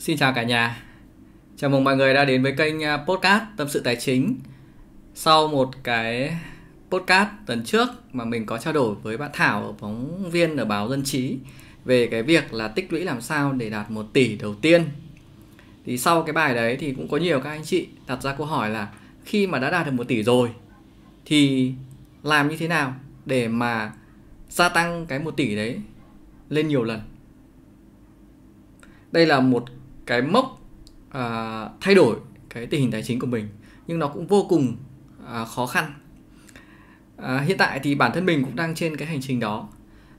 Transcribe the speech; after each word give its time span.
Xin 0.00 0.16
chào 0.16 0.32
cả 0.32 0.42
nhà. 0.42 0.82
Chào 1.56 1.70
mừng 1.70 1.84
mọi 1.84 1.96
người 1.96 2.14
đã 2.14 2.24
đến 2.24 2.42
với 2.42 2.52
kênh 2.52 2.84
à, 2.84 2.96
podcast 2.96 3.42
Tâm 3.56 3.68
sự 3.68 3.80
Tài 3.80 3.96
chính. 3.96 4.36
Sau 5.14 5.48
một 5.48 5.70
cái 5.82 6.36
podcast 6.90 7.28
tuần 7.46 7.64
trước 7.64 7.88
mà 8.12 8.24
mình 8.24 8.46
có 8.46 8.58
trao 8.58 8.72
đổi 8.72 8.94
với 8.94 9.16
bạn 9.16 9.30
Thảo, 9.32 9.76
phóng 9.78 10.30
viên 10.30 10.56
ở 10.56 10.64
báo 10.64 10.88
Dân 10.88 11.02
Trí 11.04 11.38
về 11.84 12.06
cái 12.06 12.22
việc 12.22 12.54
là 12.54 12.68
tích 12.68 12.92
lũy 12.92 13.04
làm 13.04 13.20
sao 13.20 13.52
để 13.52 13.70
đạt 13.70 13.90
1 13.90 14.06
tỷ 14.12 14.36
đầu 14.36 14.54
tiên. 14.54 14.84
Thì 15.86 15.98
sau 15.98 16.22
cái 16.22 16.32
bài 16.32 16.54
đấy 16.54 16.76
thì 16.80 16.92
cũng 16.92 17.08
có 17.08 17.16
nhiều 17.16 17.40
các 17.40 17.50
anh 17.50 17.64
chị 17.64 17.88
đặt 18.06 18.22
ra 18.22 18.34
câu 18.34 18.46
hỏi 18.46 18.70
là 18.70 18.88
khi 19.24 19.46
mà 19.46 19.58
đã 19.58 19.70
đạt 19.70 19.86
được 19.86 19.92
1 19.92 20.08
tỷ 20.08 20.22
rồi 20.22 20.50
thì 21.24 21.72
làm 22.22 22.48
như 22.48 22.56
thế 22.56 22.68
nào 22.68 22.94
để 23.26 23.48
mà 23.48 23.92
gia 24.48 24.68
tăng 24.68 25.06
cái 25.06 25.18
1 25.18 25.36
tỷ 25.36 25.56
đấy 25.56 25.80
lên 26.48 26.68
nhiều 26.68 26.84
lần. 26.84 27.00
Đây 29.12 29.26
là 29.26 29.40
một 29.40 29.64
cái 30.10 30.22
mốc 30.22 30.60
à, 31.10 31.68
thay 31.80 31.94
đổi 31.94 32.16
cái 32.48 32.66
tình 32.66 32.80
hình 32.80 32.90
tài 32.90 33.02
chính 33.02 33.18
của 33.18 33.26
mình 33.26 33.48
nhưng 33.86 33.98
nó 33.98 34.08
cũng 34.08 34.26
vô 34.26 34.46
cùng 34.48 34.76
à, 35.26 35.44
khó 35.44 35.66
khăn. 35.66 35.92
À, 37.16 37.40
hiện 37.40 37.58
tại 37.58 37.80
thì 37.82 37.94
bản 37.94 38.10
thân 38.14 38.26
mình 38.26 38.44
cũng 38.44 38.56
đang 38.56 38.74
trên 38.74 38.96
cái 38.96 39.08
hành 39.08 39.20
trình 39.20 39.40
đó 39.40 39.68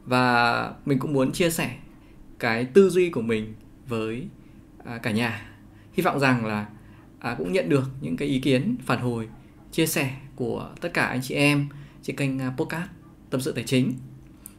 và 0.05 0.73
mình 0.85 0.99
cũng 0.99 1.13
muốn 1.13 1.31
chia 1.31 1.49
sẻ 1.49 1.77
cái 2.39 2.65
tư 2.65 2.89
duy 2.89 3.09
của 3.09 3.21
mình 3.21 3.53
với 3.87 4.27
à, 4.85 4.97
cả 4.97 5.11
nhà. 5.11 5.49
Hy 5.93 6.03
vọng 6.03 6.19
rằng 6.19 6.45
là 6.45 6.67
à, 7.19 7.35
cũng 7.37 7.53
nhận 7.53 7.69
được 7.69 7.89
những 8.01 8.17
cái 8.17 8.27
ý 8.27 8.39
kiến 8.39 8.75
phản 8.85 8.99
hồi 8.99 9.27
chia 9.71 9.85
sẻ 9.85 10.15
của 10.35 10.69
tất 10.81 10.93
cả 10.93 11.05
anh 11.05 11.21
chị 11.21 11.35
em 11.35 11.67
trên 12.03 12.15
kênh 12.15 12.39
à, 12.39 12.53
podcast 12.57 12.89
tâm 13.29 13.41
sự 13.41 13.51
tài 13.51 13.63
chính. 13.63 13.93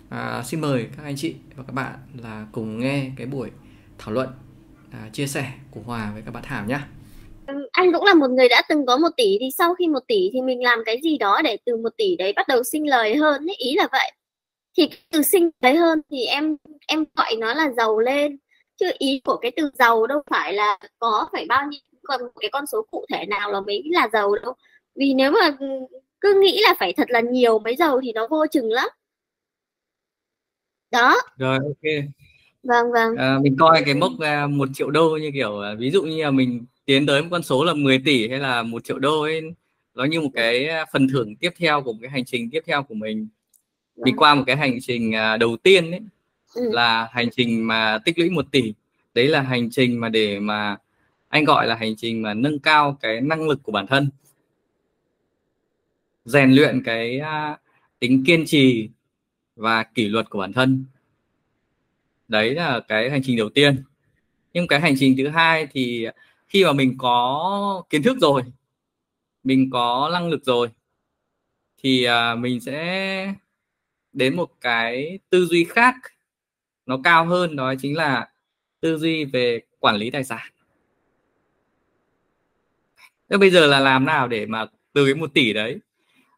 À, 0.08 0.42
xin 0.42 0.60
mời 0.60 0.88
các 0.96 1.02
anh 1.02 1.16
chị 1.16 1.34
và 1.56 1.62
các 1.62 1.72
bạn 1.72 1.94
là 2.16 2.46
cùng 2.52 2.80
nghe 2.80 3.10
cái 3.16 3.26
buổi 3.26 3.50
thảo 3.98 4.14
luận 4.14 4.28
à, 4.92 5.10
chia 5.12 5.26
sẻ 5.26 5.52
của 5.70 5.80
Hòa 5.80 6.10
với 6.14 6.22
các 6.24 6.30
bạn 6.30 6.42
Thảo 6.46 6.64
nhé. 6.66 6.78
Anh 7.72 7.92
cũng 7.92 8.04
là 8.04 8.14
một 8.14 8.30
người 8.30 8.48
đã 8.48 8.62
từng 8.68 8.86
có 8.86 8.96
một 8.96 9.08
tỷ 9.16 9.36
thì 9.40 9.50
sau 9.58 9.74
khi 9.74 9.88
một 9.88 10.00
tỷ 10.08 10.30
thì 10.32 10.40
mình 10.40 10.62
làm 10.62 10.82
cái 10.86 11.00
gì 11.02 11.18
đó 11.18 11.40
để 11.44 11.56
từ 11.66 11.76
một 11.76 11.96
tỷ 11.96 12.16
đấy 12.16 12.32
bắt 12.36 12.48
đầu 12.48 12.62
sinh 12.64 12.88
lời 12.88 13.16
hơn 13.16 13.50
ấy, 13.50 13.54
ý 13.54 13.74
là 13.74 13.88
vậy. 13.92 14.12
Thì 14.76 14.90
từ 15.10 15.22
sinh 15.22 15.50
lời 15.60 15.76
hơn 15.76 16.00
thì 16.10 16.24
em 16.24 16.56
em 16.86 17.04
gọi 17.14 17.36
nó 17.38 17.54
là 17.54 17.70
giàu 17.76 17.98
lên. 17.98 18.38
Chứ 18.76 18.90
ý 18.98 19.20
của 19.24 19.36
cái 19.36 19.50
từ 19.56 19.70
giàu 19.78 20.06
đâu 20.06 20.22
phải 20.30 20.52
là 20.52 20.78
có 20.98 21.28
phải 21.32 21.46
bao 21.46 21.66
nhiêu 21.66 21.80
còn 22.02 22.20
cái 22.40 22.50
con 22.52 22.66
số 22.66 22.86
cụ 22.90 23.06
thể 23.12 23.26
nào 23.26 23.52
là 23.52 23.60
mới 23.60 23.82
là 23.90 24.08
giàu 24.12 24.34
đâu. 24.42 24.54
Vì 24.94 25.14
nếu 25.14 25.30
mà 25.30 25.56
cứ 26.20 26.40
nghĩ 26.42 26.60
là 26.62 26.74
phải 26.78 26.92
thật 26.92 27.10
là 27.10 27.20
nhiều 27.20 27.58
mới 27.58 27.76
giàu 27.76 28.00
thì 28.02 28.12
nó 28.12 28.26
vô 28.30 28.46
chừng 28.46 28.70
lắm. 28.70 28.88
Đó. 30.90 31.16
Rồi 31.36 31.58
ok 31.58 32.04
vâng 32.62 32.92
vâng. 32.92 33.16
À, 33.16 33.38
mình 33.42 33.56
coi 33.58 33.82
cái 33.84 33.94
mốc 33.94 34.12
uh, 34.12 34.50
một 34.50 34.68
triệu 34.74 34.90
đô 34.90 35.16
như 35.16 35.30
kiểu 35.34 35.50
uh, 35.50 35.78
ví 35.78 35.90
dụ 35.90 36.02
như 36.02 36.22
là 36.24 36.30
mình 36.30 36.64
tiến 36.84 37.06
tới 37.06 37.22
một 37.22 37.28
con 37.30 37.42
số 37.42 37.64
là 37.64 37.74
10 37.74 37.98
tỷ 37.98 38.28
hay 38.28 38.38
là 38.38 38.62
một 38.62 38.84
triệu 38.84 38.98
đô 38.98 39.22
ấy 39.22 39.42
nó 39.94 40.04
như 40.04 40.20
một 40.20 40.30
cái 40.34 40.68
phần 40.92 41.08
thưởng 41.08 41.36
tiếp 41.36 41.50
theo 41.58 41.82
của 41.82 41.92
một 41.92 41.98
cái 42.02 42.10
hành 42.10 42.24
trình 42.24 42.50
tiếp 42.50 42.60
theo 42.66 42.82
của 42.82 42.94
mình. 42.94 43.28
Vâng. 43.96 44.04
đi 44.04 44.12
qua 44.16 44.34
một 44.34 44.42
cái 44.46 44.56
hành 44.56 44.78
trình 44.80 45.10
uh, 45.10 45.40
đầu 45.40 45.56
tiên 45.56 45.90
ấy 45.90 46.00
ừ. 46.54 46.62
là 46.72 47.08
hành 47.12 47.30
trình 47.30 47.66
mà 47.66 47.98
tích 48.04 48.18
lũy 48.18 48.30
một 48.30 48.46
tỷ. 48.50 48.74
Đấy 49.14 49.28
là 49.28 49.40
hành 49.40 49.70
trình 49.70 50.00
mà 50.00 50.08
để 50.08 50.40
mà 50.40 50.76
anh 51.28 51.44
gọi 51.44 51.66
là 51.66 51.74
hành 51.74 51.96
trình 51.96 52.22
mà 52.22 52.34
nâng 52.34 52.58
cao 52.58 52.98
cái 53.00 53.20
năng 53.20 53.48
lực 53.48 53.62
của 53.62 53.72
bản 53.72 53.86
thân. 53.86 54.10
Rèn 56.24 56.52
luyện 56.52 56.82
cái 56.84 57.20
tính 57.98 58.24
kiên 58.26 58.44
trì 58.46 58.88
và 59.56 59.82
kỷ 59.82 60.08
luật 60.08 60.30
của 60.30 60.38
bản 60.38 60.52
thân 60.52 60.84
đấy 62.28 62.54
là 62.54 62.80
cái 62.88 63.10
hành 63.10 63.20
trình 63.24 63.36
đầu 63.36 63.48
tiên. 63.48 63.82
Nhưng 64.52 64.66
cái 64.66 64.80
hành 64.80 64.94
trình 64.98 65.14
thứ 65.18 65.28
hai 65.28 65.66
thì 65.72 66.06
khi 66.48 66.64
mà 66.64 66.72
mình 66.72 66.94
có 66.98 67.84
kiến 67.90 68.02
thức 68.02 68.16
rồi, 68.20 68.42
mình 69.44 69.70
có 69.70 70.10
năng 70.12 70.28
lực 70.28 70.44
rồi, 70.44 70.68
thì 71.78 72.04
à, 72.04 72.34
mình 72.34 72.60
sẽ 72.60 73.34
đến 74.12 74.36
một 74.36 74.50
cái 74.60 75.18
tư 75.30 75.46
duy 75.46 75.64
khác. 75.64 75.94
Nó 76.86 77.00
cao 77.04 77.26
hơn, 77.26 77.56
đó 77.56 77.74
chính 77.80 77.96
là 77.96 78.28
tư 78.80 78.98
duy 78.98 79.24
về 79.24 79.60
quản 79.78 79.96
lý 79.96 80.10
tài 80.10 80.24
sản. 80.24 80.52
Thế 83.30 83.38
bây 83.38 83.50
giờ 83.50 83.66
là 83.66 83.80
làm 83.80 84.04
nào 84.04 84.28
để 84.28 84.46
mà 84.46 84.66
từ 84.92 85.04
cái 85.04 85.14
một 85.14 85.34
tỷ 85.34 85.52
đấy, 85.52 85.78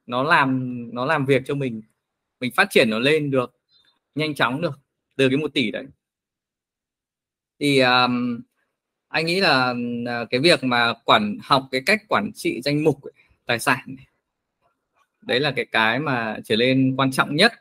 nó 0.06 0.22
làm 0.22 0.78
nó 0.94 1.04
làm 1.04 1.26
việc 1.26 1.42
cho 1.46 1.54
mình 1.54 1.82
mình 2.40 2.52
phát 2.56 2.66
triển 2.70 2.90
nó 2.90 2.98
lên 2.98 3.30
được, 3.30 3.54
nhanh 4.14 4.34
chóng 4.34 4.60
được? 4.60 4.78
Từ 5.16 5.28
cái 5.28 5.36
một 5.36 5.54
tỷ 5.54 5.70
đấy. 5.70 5.84
Thì 7.60 7.80
um, 7.80 8.40
anh 9.08 9.26
nghĩ 9.26 9.40
là 9.40 9.70
uh, 10.22 10.30
cái 10.30 10.40
việc 10.40 10.64
mà 10.64 10.94
quản 11.04 11.38
học 11.42 11.68
cái 11.70 11.82
cách 11.86 12.02
quản 12.08 12.30
trị 12.34 12.60
danh 12.64 12.84
mục 12.84 13.00
tài 13.46 13.58
sản 13.58 13.96
đấy 15.22 15.40
là 15.40 15.52
cái 15.56 15.66
cái 15.72 15.98
mà 15.98 16.36
trở 16.44 16.56
lên 16.56 16.94
quan 16.96 17.12
trọng 17.12 17.36
nhất 17.36 17.52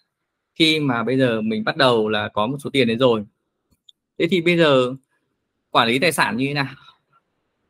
khi 0.56 0.80
mà 0.80 1.04
bây 1.04 1.18
giờ 1.18 1.42
mình 1.42 1.64
bắt 1.64 1.78
đầu 1.78 2.10
là 2.10 2.30
có 2.34 2.48
một 2.48 2.58
số 2.64 2.70
tiền 2.70 2.88
đấy 2.88 2.98
rồi. 2.98 3.26
Thế 4.20 4.28
thì 4.32 4.42
bây 4.42 4.58
giờ 4.58 4.94
quản 5.72 5.88
lý 5.88 6.00
tài 6.00 6.12
sản 6.12 6.38
như 6.38 6.48
thế 6.48 6.54
nào 6.54 6.76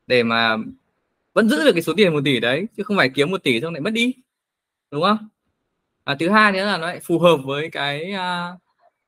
để 0.07 0.23
mà 0.23 0.57
vẫn 1.33 1.50
giữ 1.50 1.63
được 1.63 1.71
cái 1.73 1.81
số 1.81 1.94
tiền 1.97 2.13
một 2.13 2.21
tỷ 2.25 2.39
đấy 2.39 2.67
chứ 2.77 2.83
không 2.83 2.97
phải 2.97 3.09
kiếm 3.09 3.31
một 3.31 3.44
tỷ 3.44 3.61
xong 3.61 3.73
lại 3.73 3.81
mất 3.81 3.94
đi 3.94 4.13
đúng 4.91 5.03
không? 5.03 5.17
À, 6.03 6.15
thứ 6.19 6.29
hai 6.29 6.51
nữa 6.51 6.65
là 6.65 6.77
nó 6.77 6.88
lại 6.88 7.00
phù 7.00 7.19
hợp 7.19 7.38
với 7.38 7.69
cái 7.69 8.13
uh, 8.13 8.59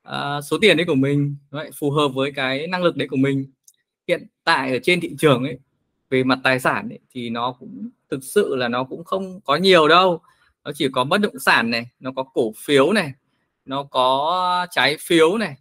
uh, 0.10 0.44
số 0.44 0.58
tiền 0.62 0.78
đấy 0.78 0.86
của 0.86 0.96
mình 0.96 1.36
đấy, 1.52 1.72
phù 1.80 1.92
hợp 1.92 2.08
với 2.08 2.32
cái 2.32 2.68
năng 2.68 2.84
lực 2.84 2.96
đấy 2.96 3.08
của 3.08 3.18
mình. 3.18 3.46
Hiện 4.08 4.28
tại 4.44 4.72
ở 4.72 4.80
trên 4.84 5.02
thị 5.02 5.16
trường 5.20 5.44
ấy 5.44 5.60
về 6.10 6.24
mặt 6.24 6.40
tài 6.44 6.60
sản 6.60 6.90
ấy, 6.90 7.00
thì 7.12 7.30
nó 7.30 7.52
cũng 7.52 7.90
thực 8.10 8.24
sự 8.24 8.56
là 8.56 8.68
nó 8.68 8.84
cũng 8.84 9.04
không 9.04 9.40
có 9.42 9.56
nhiều 9.56 9.88
đâu. 9.88 10.22
Nó 10.64 10.72
chỉ 10.76 10.88
có 10.92 11.04
bất 11.04 11.18
động 11.18 11.40
sản 11.40 11.70
này 11.70 11.86
nó 12.00 12.12
có 12.16 12.24
cổ 12.24 12.54
phiếu 12.58 12.94
này 12.94 13.14
nó 13.66 13.84
có 13.84 14.68
trái 14.72 14.98
phiếu 15.00 15.38
này 15.38 15.56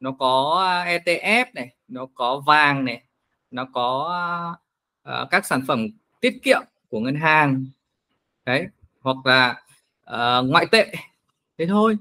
nó 0.00 0.12
có 0.18 0.64
ETF 0.86 1.46
này 1.54 1.74
nó 1.88 2.06
có 2.14 2.42
vàng 2.46 2.84
này 2.84 3.02
nó 3.50 3.64
có 3.72 4.16
uh, 5.08 5.30
các 5.30 5.46
sản 5.46 5.62
phẩm 5.66 5.88
tiết 6.20 6.42
kiệm 6.42 6.62
của 6.88 7.00
ngân 7.00 7.14
hàng. 7.14 7.66
Đấy 8.46 8.66
hoặc 9.00 9.16
là 9.24 9.62
uh, 10.10 10.50
ngoại 10.50 10.66
tệ. 10.72 10.92
Thế 11.58 11.66
thôi 11.66 11.96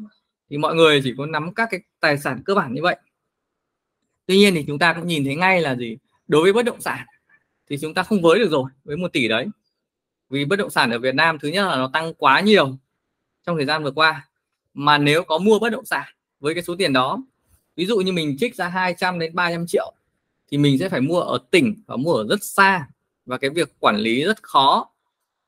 thì 0.53 0.57
mọi 0.57 0.75
người 0.75 1.01
chỉ 1.03 1.13
có 1.17 1.25
nắm 1.25 1.53
các 1.53 1.67
cái 1.71 1.79
tài 1.99 2.17
sản 2.17 2.43
cơ 2.45 2.55
bản 2.55 2.73
như 2.73 2.81
vậy. 2.81 2.95
Tuy 4.25 4.37
nhiên 4.37 4.55
thì 4.55 4.63
chúng 4.67 4.79
ta 4.79 4.93
cũng 4.93 5.07
nhìn 5.07 5.25
thấy 5.25 5.35
ngay 5.35 5.61
là 5.61 5.75
gì? 5.75 5.97
Đối 6.27 6.43
với 6.43 6.53
bất 6.53 6.65
động 6.65 6.81
sản 6.81 7.05
thì 7.69 7.77
chúng 7.81 7.93
ta 7.93 8.03
không 8.03 8.21
với 8.21 8.39
được 8.39 8.51
rồi, 8.51 8.69
với 8.83 8.97
một 8.97 9.13
tỷ 9.13 9.27
đấy. 9.27 9.47
Vì 10.29 10.45
bất 10.45 10.55
động 10.55 10.69
sản 10.69 10.91
ở 10.91 10.99
Việt 10.99 11.15
Nam, 11.15 11.39
thứ 11.39 11.47
nhất 11.47 11.65
là 11.65 11.75
nó 11.75 11.89
tăng 11.93 12.13
quá 12.13 12.39
nhiều 12.39 12.77
trong 13.45 13.57
thời 13.57 13.65
gian 13.65 13.83
vừa 13.83 13.91
qua. 13.91 14.29
Mà 14.73 14.97
nếu 14.97 15.23
có 15.23 15.37
mua 15.37 15.59
bất 15.59 15.69
động 15.69 15.85
sản 15.85 16.07
với 16.39 16.53
cái 16.53 16.63
số 16.63 16.75
tiền 16.75 16.93
đó, 16.93 17.23
ví 17.75 17.85
dụ 17.85 17.97
như 17.97 18.11
mình 18.11 18.37
trích 18.39 18.55
ra 18.55 18.67
200 18.67 19.19
đến 19.19 19.35
300 19.35 19.65
triệu, 19.67 19.93
thì 20.51 20.57
mình 20.57 20.79
sẽ 20.79 20.89
phải 20.89 21.01
mua 21.01 21.19
ở 21.19 21.39
tỉnh 21.51 21.83
và 21.85 21.95
mua 21.95 22.13
ở 22.13 22.27
rất 22.29 22.43
xa. 22.43 22.87
Và 23.25 23.37
cái 23.37 23.49
việc 23.49 23.73
quản 23.79 23.97
lý 23.97 24.23
rất 24.23 24.43
khó 24.43 24.92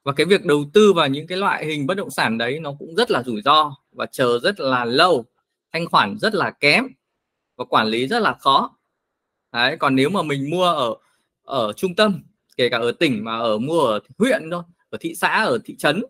và 0.06 0.14
cái 0.14 0.26
việc 0.26 0.46
đầu 0.46 0.66
tư 0.74 0.94
vào 0.94 1.08
những 1.08 1.28
cái 1.28 1.38
loại 1.38 1.66
hình 1.66 1.88
bất 1.88 1.98
động 1.98 2.10
sản 2.10 2.38
đấy 2.38 2.60
nó 2.60 2.74
cũng 2.80 2.96
rất 2.96 3.12
là 3.12 3.24
rủi 3.24 3.42
ro 3.42 3.76
và 3.92 4.06
chờ 4.06 4.40
rất 4.44 4.60
là 4.60 4.86
lâu, 4.86 5.26
thanh 5.72 5.86
khoản 5.86 6.18
rất 6.20 6.36
là 6.36 6.52
kém 6.52 6.88
và 7.56 7.66
quản 7.66 7.88
lý 7.88 8.08
rất 8.08 8.20
là 8.20 8.34
khó. 8.40 8.78
Đấy, 9.52 9.78
còn 9.78 9.96
nếu 9.96 10.10
mà 10.10 10.24
mình 10.24 10.50
mua 10.50 10.66
ở 10.66 10.96
ở 11.44 11.74
trung 11.74 11.96
tâm, 11.96 12.24
kể 12.58 12.70
cả 12.70 12.78
ở 12.78 12.92
tỉnh 12.92 13.24
mà 13.24 13.38
ở 13.38 13.58
mua 13.58 13.82
ở 13.82 14.00
huyện 14.18 14.50
thôi, 14.52 14.64
ở 14.90 14.98
thị 15.02 15.16
xã, 15.16 15.44
ở 15.44 15.60
thị 15.66 15.76
trấn 15.76 16.04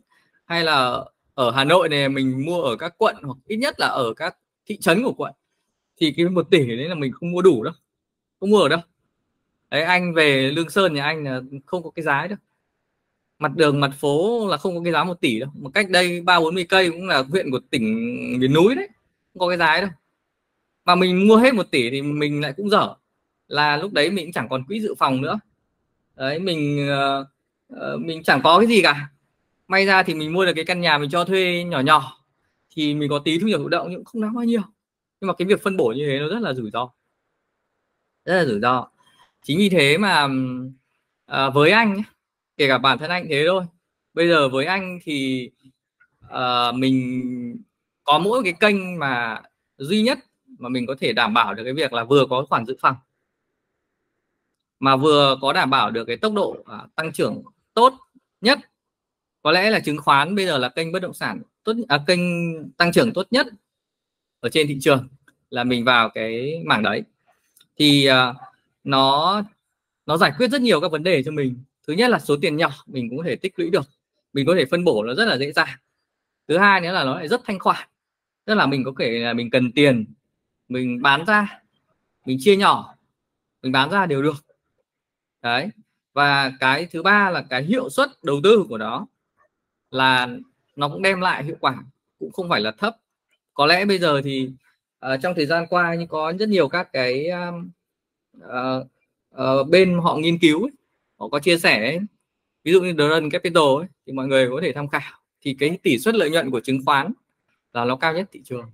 hay 0.45 0.63
là 0.63 1.03
ở 1.33 1.51
Hà 1.51 1.63
Nội 1.63 1.89
này, 1.89 2.09
mình 2.09 2.45
mua 2.45 2.61
ở 2.61 2.75
các 2.75 2.93
quận 2.97 3.15
hoặc 3.23 3.37
ít 3.47 3.57
nhất 3.57 3.79
là 3.79 3.87
ở 3.87 4.13
các 4.13 4.37
thị 4.65 4.77
trấn 4.77 5.03
của 5.03 5.13
quận 5.13 5.33
thì 5.97 6.13
cái 6.17 6.29
một 6.29 6.47
tỷ 6.51 6.67
đấy 6.67 6.89
là 6.89 6.95
mình 6.95 7.11
không 7.11 7.31
mua 7.31 7.41
đủ 7.41 7.63
đâu, 7.63 7.73
không 8.39 8.49
mua 8.49 8.61
ở 8.61 8.69
đâu. 8.69 8.79
Đấy, 9.69 9.83
anh 9.83 10.13
về 10.13 10.51
Lương 10.51 10.69
Sơn 10.69 10.93
nhà 10.93 11.03
anh 11.03 11.23
là 11.23 11.41
không 11.65 11.83
có 11.83 11.89
cái 11.89 12.03
giá 12.03 12.27
đâu 12.27 12.37
mặt 13.45 13.55
đường 13.55 13.79
mặt 13.79 13.91
phố 13.99 14.47
là 14.47 14.57
không 14.57 14.75
có 14.75 14.81
cái 14.83 14.93
giá 14.93 15.03
một 15.03 15.21
tỷ 15.21 15.39
đâu. 15.39 15.49
Một 15.53 15.69
cách 15.73 15.89
đây 15.89 16.21
ba 16.21 16.39
bốn 16.39 16.55
mươi 16.55 16.65
cây 16.69 16.91
cũng 16.91 17.07
là 17.07 17.23
huyện 17.23 17.51
của 17.51 17.59
tỉnh 17.69 17.83
miền 18.39 18.53
núi 18.53 18.75
đấy. 18.75 18.87
Không 19.33 19.39
có 19.39 19.47
cái 19.47 19.57
giá 19.57 19.81
đâu. 19.81 19.89
Mà 20.85 20.95
mình 20.95 21.27
mua 21.27 21.37
hết 21.37 21.53
một 21.53 21.71
tỷ 21.71 21.89
thì 21.89 22.01
mình 22.01 22.41
lại 22.41 22.53
cũng 22.57 22.69
dở. 22.69 22.93
Là 23.47 23.77
lúc 23.77 23.93
đấy 23.93 24.11
mình 24.11 24.25
cũng 24.25 24.31
chẳng 24.31 24.49
còn 24.49 24.63
quỹ 24.67 24.79
dự 24.79 24.95
phòng 24.95 25.21
nữa. 25.21 25.39
Đấy 26.15 26.39
mình 26.39 26.89
uh, 27.71 28.01
mình 28.01 28.23
chẳng 28.23 28.41
có 28.43 28.59
cái 28.59 28.67
gì 28.67 28.81
cả. 28.81 29.09
May 29.67 29.85
ra 29.85 30.03
thì 30.03 30.13
mình 30.13 30.33
mua 30.33 30.45
được 30.45 30.53
cái 30.55 30.65
căn 30.65 30.81
nhà 30.81 30.97
mình 30.97 31.09
cho 31.09 31.25
thuê 31.25 31.63
nhỏ 31.63 31.79
nhỏ. 31.79 32.25
Thì 32.75 32.93
mình 32.93 33.09
có 33.09 33.19
tí 33.19 33.39
thu 33.39 33.47
nhập 33.47 33.59
thụ 33.59 33.67
động 33.67 33.87
nhưng 33.91 34.05
không 34.05 34.21
đáng 34.21 34.35
bao 34.35 34.43
nhiêu. 34.43 34.61
Nhưng 35.21 35.27
mà 35.27 35.33
cái 35.33 35.45
việc 35.45 35.63
phân 35.63 35.77
bổ 35.77 35.87
như 35.87 36.07
thế 36.07 36.19
nó 36.19 36.27
rất 36.27 36.41
là 36.41 36.53
rủi 36.53 36.71
ro. 36.71 36.89
Rất 38.25 38.35
là 38.35 38.45
rủi 38.45 38.59
ro. 38.59 38.87
Chính 39.43 39.57
vì 39.57 39.69
thế 39.69 39.97
mà 39.97 40.23
uh, 41.31 41.53
với 41.53 41.71
anh 41.71 42.01
kể 42.57 42.67
cả 42.67 42.77
bản 42.77 42.97
thân 42.97 43.09
anh 43.09 43.27
thế 43.29 43.45
thôi. 43.47 43.63
Bây 44.13 44.27
giờ 44.27 44.49
với 44.49 44.65
anh 44.65 44.99
thì 45.03 45.49
uh, 46.25 46.75
mình 46.75 47.63
có 48.03 48.19
mỗi 48.19 48.43
cái 48.43 48.53
kênh 48.59 48.99
mà 48.99 49.41
duy 49.77 50.01
nhất 50.01 50.19
mà 50.59 50.69
mình 50.69 50.85
có 50.87 50.95
thể 50.99 51.13
đảm 51.13 51.33
bảo 51.33 51.53
được 51.53 51.63
cái 51.63 51.73
việc 51.73 51.93
là 51.93 52.03
vừa 52.03 52.25
có 52.29 52.45
khoản 52.49 52.65
dự 52.65 52.77
phòng 52.81 52.95
mà 54.79 54.95
vừa 54.95 55.37
có 55.41 55.53
đảm 55.53 55.69
bảo 55.69 55.91
được 55.91 56.05
cái 56.05 56.17
tốc 56.17 56.33
độ 56.33 56.49
uh, 56.59 56.95
tăng 56.95 57.13
trưởng 57.13 57.43
tốt 57.73 57.93
nhất. 58.41 58.59
Có 59.41 59.51
lẽ 59.51 59.69
là 59.69 59.79
chứng 59.79 59.97
khoán 59.97 60.35
bây 60.35 60.45
giờ 60.45 60.57
là 60.57 60.69
kênh 60.69 60.91
bất 60.91 60.99
động 60.99 61.13
sản 61.13 61.41
tốt 61.63 61.73
à, 61.87 62.03
kênh 62.07 62.19
tăng 62.71 62.91
trưởng 62.91 63.13
tốt 63.13 63.27
nhất 63.31 63.47
ở 64.39 64.49
trên 64.49 64.67
thị 64.67 64.77
trường 64.81 65.07
là 65.49 65.63
mình 65.63 65.85
vào 65.85 66.09
cái 66.09 66.63
mảng 66.65 66.83
đấy. 66.83 67.03
Thì 67.77 68.09
uh, 68.09 68.35
nó 68.83 69.43
nó 70.05 70.17
giải 70.17 70.31
quyết 70.37 70.47
rất 70.47 70.61
nhiều 70.61 70.81
các 70.81 70.91
vấn 70.91 71.03
đề 71.03 71.23
cho 71.23 71.31
mình 71.31 71.63
thứ 71.87 71.93
nhất 71.93 72.09
là 72.11 72.19
số 72.19 72.37
tiền 72.41 72.57
nhỏ 72.57 72.71
mình 72.85 73.09
cũng 73.09 73.17
có 73.17 73.23
thể 73.27 73.35
tích 73.35 73.53
lũy 73.59 73.69
được. 73.69 73.85
Mình 74.33 74.45
có 74.45 74.55
thể 74.55 74.65
phân 74.65 74.83
bổ 74.83 75.03
nó 75.03 75.13
rất 75.13 75.25
là 75.25 75.37
dễ 75.37 75.51
dàng. 75.51 75.77
Thứ 76.47 76.57
hai 76.57 76.81
nữa 76.81 76.91
là 76.91 77.03
nó 77.03 77.15
lại 77.15 77.27
rất 77.27 77.41
thanh 77.45 77.59
khoản. 77.59 77.87
Tức 78.45 78.53
là 78.53 78.65
mình 78.65 78.83
có 78.83 78.91
thể 78.99 79.19
là 79.19 79.33
mình 79.33 79.49
cần 79.49 79.71
tiền 79.71 80.05
mình 80.67 81.01
bán 81.01 81.25
ra 81.25 81.61
mình 82.25 82.37
chia 82.41 82.55
nhỏ 82.55 82.95
mình 83.61 83.71
bán 83.71 83.89
ra 83.89 84.05
đều 84.05 84.21
được. 84.21 84.45
Đấy. 85.41 85.69
Và 86.13 86.51
cái 86.59 86.85
thứ 86.91 87.03
ba 87.03 87.29
là 87.29 87.45
cái 87.49 87.63
hiệu 87.63 87.89
suất 87.89 88.09
đầu 88.23 88.39
tư 88.43 88.65
của 88.69 88.77
nó 88.77 89.07
là 89.91 90.29
nó 90.75 90.89
cũng 90.89 91.01
đem 91.01 91.21
lại 91.21 91.43
hiệu 91.43 91.55
quả 91.59 91.83
cũng 92.19 92.31
không 92.31 92.49
phải 92.49 92.61
là 92.61 92.71
thấp. 92.71 92.95
Có 93.53 93.65
lẽ 93.65 93.85
bây 93.85 93.99
giờ 93.99 94.21
thì 94.23 94.49
uh, 95.05 95.19
trong 95.21 95.35
thời 95.35 95.45
gian 95.45 95.67
qua 95.69 95.95
như 95.95 96.05
có 96.09 96.33
rất 96.39 96.49
nhiều 96.49 96.69
các 96.69 96.89
cái 96.93 97.27
uh, 98.37 98.85
uh, 99.41 99.67
bên 99.69 99.99
họ 100.03 100.17
nghiên 100.17 100.39
cứu 100.39 100.63
ấy, 100.63 100.71
họ 101.17 101.29
có 101.29 101.39
chia 101.39 101.57
sẻ 101.57 101.79
ấy. 101.79 101.99
ví 102.63 102.71
dụ 102.71 102.81
như 102.81 102.93
Dragon 102.93 103.29
Capital 103.29 103.63
ấy, 103.63 103.87
thì 104.07 104.13
mọi 104.13 104.27
người 104.27 104.49
có 104.49 104.59
thể 104.61 104.71
tham 104.73 104.87
khảo. 104.87 105.19
Thì 105.41 105.55
cái 105.59 105.77
tỷ 105.83 105.99
suất 105.99 106.15
lợi 106.15 106.29
nhuận 106.29 106.51
của 106.51 106.59
chứng 106.59 106.85
khoán 106.85 107.13
là 107.73 107.85
nó 107.85 107.95
cao 107.95 108.13
nhất 108.13 108.29
thị 108.31 108.41
trường. 108.45 108.71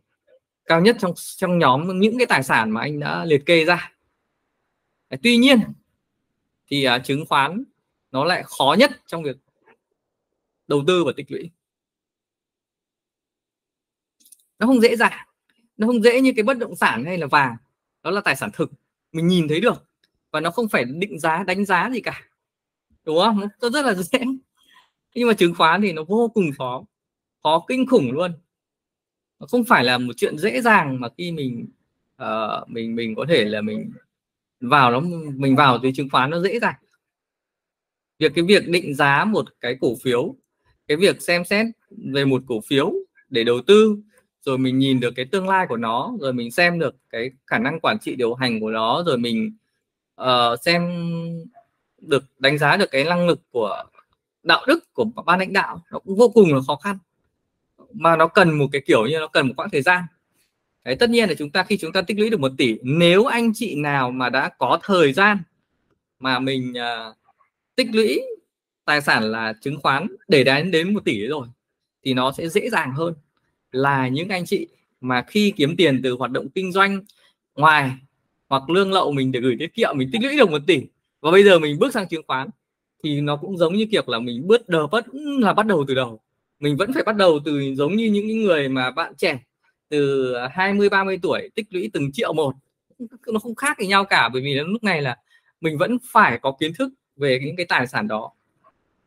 Cao 0.65 0.81
nhất 0.81 0.95
trong 0.99 1.13
trong 1.15 1.59
nhóm 1.59 1.99
những 1.99 2.17
cái 2.17 2.27
tài 2.27 2.43
sản 2.43 2.71
mà 2.71 2.81
anh 2.81 2.99
đã 2.99 3.25
liệt 3.25 3.45
kê 3.45 3.65
ra. 3.65 3.91
Tuy 5.23 5.37
nhiên 5.37 5.59
thì 6.67 6.87
uh, 6.87 7.03
chứng 7.03 7.25
khoán 7.25 7.63
nó 8.11 8.25
lại 8.25 8.43
khó 8.45 8.75
nhất 8.79 8.91
trong 9.07 9.23
việc 9.23 9.37
đầu 10.67 10.83
tư 10.87 11.03
và 11.03 11.11
tích 11.17 11.31
lũy. 11.31 11.49
Nó 14.59 14.67
không 14.67 14.81
dễ 14.81 14.95
dàng. 14.95 15.27
Nó 15.77 15.87
không 15.87 16.03
dễ 16.03 16.21
như 16.21 16.33
cái 16.35 16.43
bất 16.43 16.57
động 16.57 16.75
sản 16.75 17.05
hay 17.05 17.17
là 17.17 17.27
vàng. 17.27 17.55
Đó 18.03 18.11
là 18.11 18.21
tài 18.21 18.35
sản 18.35 18.49
thực. 18.53 18.71
Mình 19.11 19.27
nhìn 19.27 19.47
thấy 19.47 19.59
được. 19.59 19.85
Và 20.31 20.39
nó 20.39 20.51
không 20.51 20.69
phải 20.69 20.85
định 20.85 21.19
giá 21.19 21.43
đánh 21.43 21.65
giá 21.65 21.89
gì 21.93 22.01
cả 22.01 22.30
đúng 23.05 23.17
không? 23.17 23.41
Nó 23.61 23.69
rất 23.69 23.85
là 23.85 23.93
dễ. 23.93 24.19
Nhưng 25.15 25.27
mà 25.27 25.33
chứng 25.33 25.55
khoán 25.55 25.81
thì 25.81 25.93
nó 25.93 26.03
vô 26.03 26.31
cùng 26.33 26.51
khó. 26.57 26.83
Khó 27.43 27.65
kinh 27.67 27.85
khủng 27.87 28.11
luôn. 28.11 28.31
Nó 29.39 29.47
không 29.47 29.63
phải 29.63 29.83
là 29.83 29.97
một 29.97 30.13
chuyện 30.17 30.37
dễ 30.37 30.61
dàng 30.61 30.99
mà 31.01 31.07
khi 31.17 31.31
mình 31.31 31.67
uh, 32.23 32.69
mình 32.69 32.95
mình 32.95 33.15
có 33.15 33.25
thể 33.29 33.45
là 33.45 33.61
mình 33.61 33.91
vào 34.59 34.91
nó 34.91 34.99
mình 35.35 35.55
vào 35.55 35.79
thì 35.83 35.91
chứng 35.95 36.09
khoán 36.09 36.29
nó 36.29 36.41
dễ 36.41 36.59
dàng. 36.59 36.75
Việc 38.19 38.31
cái 38.35 38.45
việc 38.45 38.67
định 38.67 38.95
giá 38.95 39.25
một 39.25 39.45
cái 39.61 39.77
cổ 39.81 39.95
phiếu 40.03 40.35
cái 40.91 40.97
việc 40.97 41.21
xem 41.21 41.45
xét 41.45 41.65
về 42.13 42.25
một 42.25 42.43
cổ 42.47 42.61
phiếu 42.67 42.93
để 43.29 43.43
đầu 43.43 43.61
tư 43.67 43.97
rồi 44.41 44.57
mình 44.57 44.79
nhìn 44.79 44.99
được 44.99 45.13
cái 45.15 45.25
tương 45.25 45.47
lai 45.47 45.65
của 45.69 45.77
nó 45.77 46.13
rồi 46.19 46.33
mình 46.33 46.51
xem 46.51 46.79
được 46.79 46.95
cái 47.09 47.31
khả 47.47 47.59
năng 47.59 47.79
quản 47.79 47.99
trị 47.99 48.15
điều 48.15 48.33
hành 48.33 48.59
của 48.59 48.69
nó 48.69 49.03
rồi 49.05 49.17
mình 49.17 49.57
uh, 50.21 50.59
xem 50.65 50.81
được 52.01 52.23
đánh 52.39 52.57
giá 52.57 52.77
được 52.77 52.91
cái 52.91 53.03
năng 53.03 53.27
lực 53.27 53.41
của 53.51 53.83
đạo 54.43 54.65
đức 54.67 54.93
của 54.93 55.05
ban 55.25 55.39
lãnh 55.39 55.53
đạo 55.53 55.81
nó 55.91 55.99
cũng 55.99 56.15
vô 56.15 56.29
cùng 56.29 56.53
là 56.53 56.61
khó 56.67 56.75
khăn. 56.75 56.97
Mà 57.93 58.15
nó 58.15 58.27
cần 58.27 58.57
một 58.57 58.67
cái 58.71 58.81
kiểu 58.85 59.05
như 59.05 59.19
nó 59.19 59.27
cần 59.27 59.47
một 59.47 59.53
quãng 59.57 59.69
thời 59.69 59.81
gian. 59.81 60.03
Đấy, 60.83 60.95
tất 60.95 61.09
nhiên 61.09 61.29
là 61.29 61.35
chúng 61.37 61.49
ta 61.49 61.63
khi 61.63 61.77
chúng 61.77 61.91
ta 61.91 62.01
tích 62.01 62.19
lũy 62.19 62.29
được 62.29 62.39
một 62.39 62.51
tỷ 62.57 62.77
nếu 62.83 63.25
anh 63.25 63.51
chị 63.55 63.75
nào 63.75 64.11
mà 64.11 64.29
đã 64.29 64.49
có 64.49 64.79
thời 64.83 65.13
gian 65.13 65.37
mà 66.19 66.39
mình 66.39 66.73
uh, 66.73 67.15
tích 67.75 67.87
lũy 67.93 68.21
tài 68.85 69.01
sản 69.01 69.23
là 69.23 69.53
chứng 69.61 69.79
khoán 69.81 70.07
để 70.27 70.43
đến 70.43 70.71
đến 70.71 70.93
một 70.93 71.05
tỷ 71.05 71.25
rồi 71.25 71.47
thì 72.03 72.13
nó 72.13 72.31
sẽ 72.31 72.49
dễ 72.49 72.69
dàng 72.69 72.91
hơn. 72.91 73.13
Là 73.71 74.07
những 74.07 74.29
anh 74.29 74.45
chị 74.45 74.67
mà 75.01 75.23
khi 75.27 75.53
kiếm 75.57 75.75
tiền 75.75 76.01
từ 76.03 76.11
hoạt 76.11 76.31
động 76.31 76.49
kinh 76.49 76.71
doanh 76.71 77.01
ngoài 77.55 77.91
hoặc 78.49 78.69
lương 78.69 78.91
lậu 78.91 79.11
mình 79.11 79.31
để 79.31 79.39
gửi 79.39 79.55
tiết 79.59 79.73
kiệm 79.73 79.97
mình 79.97 80.09
tích 80.13 80.21
lũy 80.23 80.37
được 80.37 80.49
một 80.49 80.61
tỷ 80.67 80.81
và 81.21 81.31
bây 81.31 81.43
giờ 81.43 81.59
mình 81.59 81.79
bước 81.79 81.93
sang 81.93 82.07
chứng 82.07 82.21
khoán, 82.27 82.49
thì 83.03 83.21
nó 83.21 83.35
cũng 83.35 83.57
giống 83.57 83.73
như 83.75 83.85
kiểu 83.91 84.03
là 84.07 84.19
mình 84.19 84.47
bước 84.47 84.69
đầu 84.69 84.87
bắt 84.87 85.05
ừ, 85.11 85.19
là 85.39 85.53
bắt 85.53 85.65
đầu 85.65 85.85
từ 85.87 85.95
đầu. 85.95 86.19
Mình 86.59 86.77
vẫn 86.77 86.93
phải 86.93 87.03
bắt 87.03 87.15
đầu 87.15 87.39
từ 87.45 87.75
giống 87.75 87.95
như 87.95 88.05
những 88.05 88.41
người 88.41 88.69
mà 88.69 88.91
bạn 88.91 89.13
trẻ 89.17 89.39
từ 89.89 90.33
20 90.51 90.89
30 90.89 91.19
tuổi, 91.21 91.49
tích 91.55 91.67
lũy 91.69 91.89
từng 91.93 92.11
triệu 92.11 92.33
một. 92.33 92.55
Nó 93.27 93.39
không 93.39 93.55
khác 93.55 93.79
gì 93.79 93.87
nhau 93.87 94.05
cả, 94.05 94.29
bởi 94.29 94.41
vì 94.41 94.53
lúc 94.53 94.83
này 94.83 95.01
là 95.01 95.17
mình 95.61 95.77
vẫn 95.77 95.97
phải 96.11 96.39
có 96.41 96.51
kiến 96.59 96.73
thức 96.73 96.89
về 97.15 97.39
những 97.45 97.55
cái 97.55 97.65
tài 97.65 97.87
sản 97.87 98.07
đó. 98.07 98.31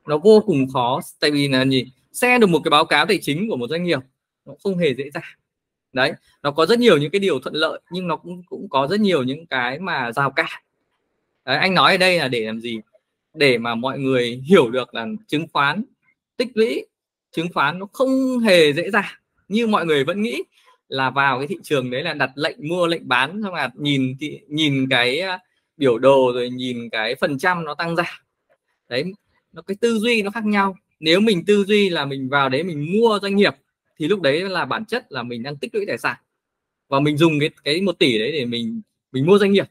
Nó 0.07 0.19
vô 0.19 0.43
cùng 0.47 0.67
khó, 0.73 1.01
tại 1.21 1.31
vì 1.31 1.49
là 1.49 1.65
gì 1.65 1.85
xe 2.13 2.39
được 2.39 2.47
một 2.47 2.61
cái 2.65 2.71
báo 2.71 2.85
cáo 2.85 3.07
tài 3.07 3.19
chính 3.23 3.49
của 3.49 3.57
một 3.57 3.67
doanh 3.71 3.85
nghiệp, 3.85 4.01
nó 4.47 4.53
không 4.63 4.79
hề 4.79 4.95
dễ 4.95 5.05
dàng. 5.15 5.39
Đấy, 5.93 6.13
nó 6.43 6.51
có 6.51 6.67
rất 6.67 6.79
nhiều 6.79 6.99
những 6.99 7.11
cái 7.11 7.19
điều 7.19 7.41
thuận 7.41 7.55
lợi, 7.55 7.81
nhưng 7.91 8.09
nó 8.09 8.17
cũng 8.17 8.43
cũng 8.47 8.69
có 8.69 8.87
rất 8.91 9.01
nhiều 9.01 9.23
những 9.23 9.47
cái 9.47 9.79
mà 9.79 10.13
rào 10.13 10.31
cản 10.31 10.63
đấy, 11.45 11.57
anh 11.57 11.75
nói 11.75 11.93
ở 11.93 11.97
đây 11.97 12.19
là 12.19 12.29
để 12.29 12.41
làm 12.41 12.61
gì? 12.61 12.81
Để 13.35 13.59
mà 13.59 13.75
mọi 13.75 13.99
người 13.99 14.43
hiểu 14.45 14.71
được 14.71 14.95
là 14.95 15.07
chứng 15.27 15.47
khoán 15.53 15.85
tích 16.37 16.49
lũy 16.55 16.87
chứng 17.33 17.53
khoán 17.55 17.79
nó 17.79 17.87
không 17.93 18.39
hề 18.39 18.73
dễ 18.73 18.91
dàng 18.91 19.15
như 19.49 19.67
mọi 19.67 19.87
người 19.87 20.05
vẫn 20.05 20.23
nghĩ 20.23 20.43
là 20.89 21.11
vào 21.11 21.39
cái 21.39 21.47
thị 21.47 21.57
trường 21.63 21.91
đấy 21.91 22.03
là 22.03 22.15
đặt 22.15 22.31
lệnh 22.35 22.69
mua 22.69 22.87
lệnh 22.87 23.09
bán 23.09 23.41
xong 23.43 23.55
là 23.55 23.71
nhìn 23.75 24.17
thì 24.21 24.41
nhìn 24.49 24.87
cái 24.91 25.21
à, 25.21 25.39
biểu 25.77 25.99
đồ 25.99 26.33
rồi 26.35 26.51
nhìn 26.51 26.91
cái 26.91 27.15
phần 27.15 27.39
trăm 27.39 27.65
nó 27.65 27.75
tăng 27.75 27.97
ra 27.97 28.21
đấy 28.89 29.05
nó 29.55 29.63
cái 29.63 29.77
tư 29.81 29.99
duy 29.99 30.23
nó 30.23 30.31
khác 30.31 30.47
nhau. 30.47 30.77
Nếu 31.01 31.21
mình 31.21 31.45
tư 31.45 31.65
duy 31.65 31.89
là 31.91 32.05
mình 32.05 32.29
vào 32.29 32.49
đấy 32.49 32.63
mình 32.63 32.93
mua 32.93 33.19
doanh 33.23 33.37
nghiệp 33.37 33.55
thì 33.99 34.09
lúc 34.09 34.21
đấy 34.21 34.41
là 34.41 34.65
bản 34.65 34.85
chất 34.85 35.13
là 35.13 35.23
mình 35.23 35.43
đang 35.43 35.57
tích 35.57 35.75
lũy 35.75 35.85
tài 35.87 35.99
sản 35.99 36.17
và 36.89 37.01
mình 37.01 37.17
dùng 37.17 37.41
cái 37.41 37.51
cái 37.65 37.81
một 37.81 37.99
tỷ 37.99 38.19
đấy 38.19 38.33
để 38.33 38.45
mình 38.45 38.83
mình 39.13 39.27
mua 39.27 39.39
doanh 39.39 39.53
nghiệp 39.53 39.67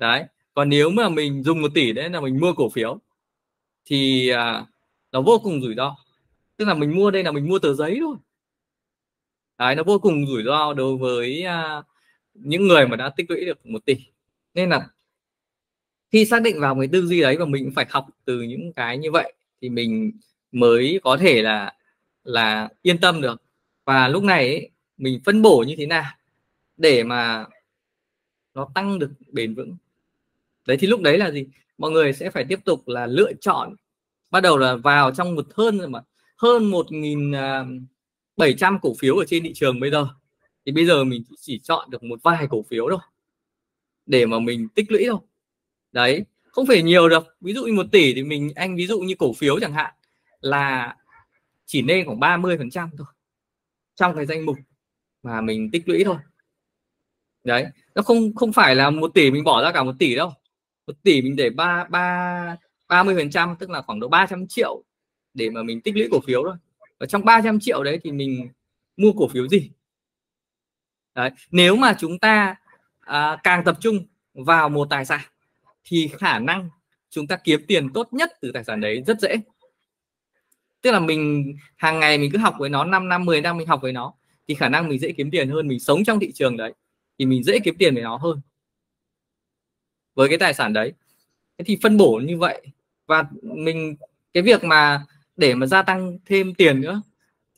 đấy. 0.00 0.24
Còn 0.54 0.68
nếu 0.68 0.90
mà 0.90 1.08
mình 1.08 1.42
dùng 1.42 1.62
một 1.62 1.70
tỷ 1.74 1.92
đấy 1.92 2.10
là 2.10 2.20
mình 2.20 2.40
mua 2.40 2.52
cổ 2.52 2.68
phiếu 2.70 2.98
thì 3.84 4.28
à, 4.28 4.66
nó 5.12 5.22
vô 5.22 5.40
cùng 5.42 5.62
rủi 5.62 5.74
ro. 5.74 5.96
Tức 6.56 6.64
là 6.64 6.74
mình 6.74 6.96
mua 6.96 7.10
đây 7.10 7.24
là 7.24 7.32
mình 7.32 7.48
mua 7.48 7.58
tờ 7.58 7.74
giấy 7.74 7.98
thôi. 8.00 8.16
Đấy 9.58 9.74
nó 9.74 9.82
vô 9.82 9.98
cùng 9.98 10.26
rủi 10.26 10.42
ro 10.44 10.74
đối 10.74 10.96
với 10.96 11.42
à, 11.42 11.82
những 12.34 12.68
người 12.68 12.86
mà 12.86 12.96
đã 12.96 13.10
tích 13.16 13.30
lũy 13.30 13.44
được 13.44 13.66
một 13.66 13.84
tỷ. 13.84 13.96
Nên 14.54 14.70
là 14.70 14.88
khi 16.12 16.24
xác 16.26 16.42
định 16.42 16.60
vào 16.60 16.76
cái 16.80 16.88
tư 16.92 17.06
duy 17.06 17.20
đấy 17.20 17.36
và 17.36 17.44
mình 17.44 17.72
phải 17.76 17.86
học 17.90 18.06
từ 18.24 18.42
những 18.42 18.72
cái 18.72 18.98
như 18.98 19.10
vậy 19.10 19.32
thì 19.62 19.68
mình 19.68 20.12
mới 20.52 21.00
có 21.02 21.16
thể 21.16 21.42
là 21.42 21.74
là 22.24 22.68
yên 22.82 22.98
tâm 22.98 23.20
được. 23.20 23.42
Và 23.84 24.08
lúc 24.08 24.22
này 24.22 24.48
ấy, 24.48 24.70
mình 24.96 25.20
phân 25.24 25.42
bổ 25.42 25.64
như 25.66 25.74
thế 25.78 25.86
nào 25.86 26.12
để 26.76 27.04
mà 27.04 27.46
nó 28.54 28.68
tăng 28.74 28.98
được 28.98 29.10
bền 29.32 29.54
vững? 29.54 29.76
Đấy 30.70 30.78
thì 30.80 30.86
lúc 30.86 31.00
đấy 31.00 31.18
là 31.18 31.30
gì? 31.30 31.46
Mọi 31.78 31.90
người 31.90 32.12
sẽ 32.12 32.30
phải 32.30 32.44
tiếp 32.44 32.58
tục 32.64 32.88
là 32.88 33.06
lựa 33.06 33.32
chọn 33.40 33.74
bắt 34.30 34.40
đầu 34.40 34.58
là 34.58 34.76
vào 34.76 35.14
trong 35.14 35.34
một 35.34 35.46
hơn 35.54 35.78
rồi 35.78 35.88
mà 35.88 36.00
hơn 36.36 36.64
một 36.64 36.92
nghìn 36.92 37.32
à, 37.32 37.64
bảy 38.36 38.54
trăm 38.54 38.78
cổ 38.82 38.94
phiếu 38.98 39.16
ở 39.16 39.24
trên 39.24 39.42
thị 39.42 39.52
trường 39.54 39.80
bây 39.80 39.90
giờ. 39.90 40.08
Thì 40.66 40.72
bây 40.72 40.86
giờ 40.86 41.04
mình 41.04 41.22
chỉ 41.40 41.60
chọn 41.62 41.90
được 41.90 42.02
một 42.02 42.22
vài 42.22 42.46
cổ 42.50 42.62
phiếu 42.62 42.86
thôi 42.90 42.98
để 44.06 44.26
mà 44.26 44.38
mình 44.38 44.68
tích 44.74 44.90
lũy 44.92 45.04
thôi. 45.08 45.18
Đấy 45.92 46.24
không 46.42 46.66
phải 46.66 46.82
nhiều 46.82 47.08
được 47.08 47.36
ví 47.40 47.52
dụ 47.54 47.64
như 47.64 47.72
một 47.72 47.86
tỷ 47.92 48.14
thì 48.14 48.22
mình 48.22 48.52
anh 48.54 48.76
ví 48.76 48.86
dụ 48.86 49.00
như 49.00 49.14
cổ 49.18 49.32
phiếu 49.32 49.60
chẳng 49.60 49.72
hạn 49.72 49.94
là 50.40 50.96
chỉ 51.66 51.82
nên 51.82 52.06
khoảng 52.06 52.20
30 52.20 52.58
phần 52.58 52.70
trăm 52.70 52.90
thôi 52.98 53.06
trong 53.94 54.16
cái 54.16 54.26
danh 54.26 54.46
mục 54.46 54.56
mà 55.22 55.40
mình 55.40 55.70
tích 55.70 55.88
lũy 55.88 56.04
thôi. 56.04 56.16
Đấy 57.44 57.66
nó 57.94 58.02
không 58.02 58.34
không 58.34 58.52
phải 58.52 58.74
là 58.74 58.90
một 58.90 59.14
tỷ 59.14 59.30
mình 59.30 59.44
bỏ 59.44 59.62
ra 59.62 59.72
cả 59.72 59.82
một 59.82 59.94
tỷ 59.98 60.14
đâu 60.14 60.32
một 60.90 61.02
tỷ 61.02 61.22
mình 61.22 61.36
để 61.36 61.50
ba 61.50 61.84
ba 61.84 62.56
ba 62.88 63.02
mươi 63.02 63.14
phần 63.14 63.30
trăm 63.30 63.56
tức 63.58 63.70
là 63.70 63.82
khoảng 63.82 64.00
độ 64.00 64.08
300 64.08 64.46
triệu 64.48 64.84
để 65.34 65.50
mà 65.50 65.62
mình 65.62 65.80
tích 65.80 65.96
lũy 65.96 66.08
cổ 66.10 66.20
phiếu 66.20 66.42
thôi. 66.44 66.56
Và 67.00 67.06
trong 67.06 67.24
300 67.24 67.60
triệu 67.60 67.84
đấy 67.84 68.00
thì 68.04 68.12
mình 68.12 68.48
mua 68.96 69.12
cổ 69.12 69.28
phiếu 69.28 69.48
gì? 69.48 69.70
Đấy 71.14 71.30
nếu 71.50 71.76
mà 71.76 71.96
chúng 71.98 72.18
ta 72.18 72.56
à, 73.00 73.36
càng 73.42 73.64
tập 73.64 73.76
trung 73.80 74.06
vào 74.34 74.68
một 74.68 74.90
tài 74.90 75.04
sản 75.04 75.20
thì 75.84 76.10
khả 76.18 76.38
năng 76.38 76.68
chúng 77.10 77.26
ta 77.26 77.36
kiếm 77.44 77.60
tiền 77.68 77.92
tốt 77.92 78.08
nhất 78.12 78.32
từ 78.40 78.52
tài 78.52 78.64
sản 78.64 78.80
đấy 78.80 79.02
rất 79.06 79.20
dễ. 79.20 79.36
Tức 80.82 80.90
là 80.90 81.00
mình 81.00 81.54
hàng 81.76 82.00
ngày 82.00 82.18
mình 82.18 82.30
cứ 82.32 82.38
học 82.38 82.54
với 82.58 82.68
nó 82.68 82.84
5 82.84 83.08
năm 83.08 83.24
10 83.24 83.40
năm 83.40 83.56
mình 83.58 83.66
học 83.66 83.80
với 83.82 83.92
nó 83.92 84.14
thì 84.48 84.54
khả 84.54 84.68
năng 84.68 84.88
mình 84.88 84.98
dễ 84.98 85.12
kiếm 85.12 85.30
tiền 85.30 85.50
hơn 85.50 85.68
mình 85.68 85.80
sống 85.80 86.04
trong 86.04 86.20
thị 86.20 86.32
trường 86.32 86.56
đấy 86.56 86.74
thì 87.18 87.26
mình 87.26 87.44
dễ 87.44 87.58
kiếm 87.64 87.74
tiền 87.78 87.94
với 87.94 88.02
nó 88.02 88.16
hơn 88.16 88.40
với 90.14 90.28
cái 90.28 90.38
tài 90.38 90.54
sản 90.54 90.72
đấy. 90.72 90.92
Thế 91.58 91.64
thì 91.64 91.78
phân 91.82 91.96
bổ 91.96 92.20
như 92.24 92.38
vậy 92.38 92.66
và 93.06 93.24
mình 93.42 93.96
cái 94.34 94.42
việc 94.42 94.64
mà 94.64 95.04
để 95.36 95.54
mà 95.54 95.66
gia 95.66 95.82
tăng 95.82 96.18
thêm 96.26 96.54
tiền 96.54 96.80
nữa 96.80 97.02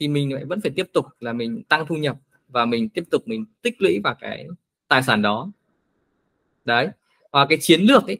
thì 0.00 0.08
mình 0.08 0.34
lại 0.34 0.44
vẫn 0.44 0.60
phải 0.60 0.72
tiếp 0.76 0.86
tục 0.92 1.06
là 1.20 1.32
mình 1.32 1.62
tăng 1.62 1.86
thu 1.86 1.96
nhập 1.96 2.16
và 2.48 2.64
mình 2.64 2.88
tiếp 2.88 3.04
tục 3.10 3.22
mình 3.28 3.44
tích 3.62 3.82
lũy 3.82 4.00
vào 4.04 4.14
cái 4.20 4.46
tài 4.88 5.02
sản 5.02 5.22
đó. 5.22 5.52
Đấy 6.64 6.88
và 7.32 7.46
cái 7.46 7.58
chiến 7.60 7.80
lược 7.80 8.06
ấy 8.06 8.18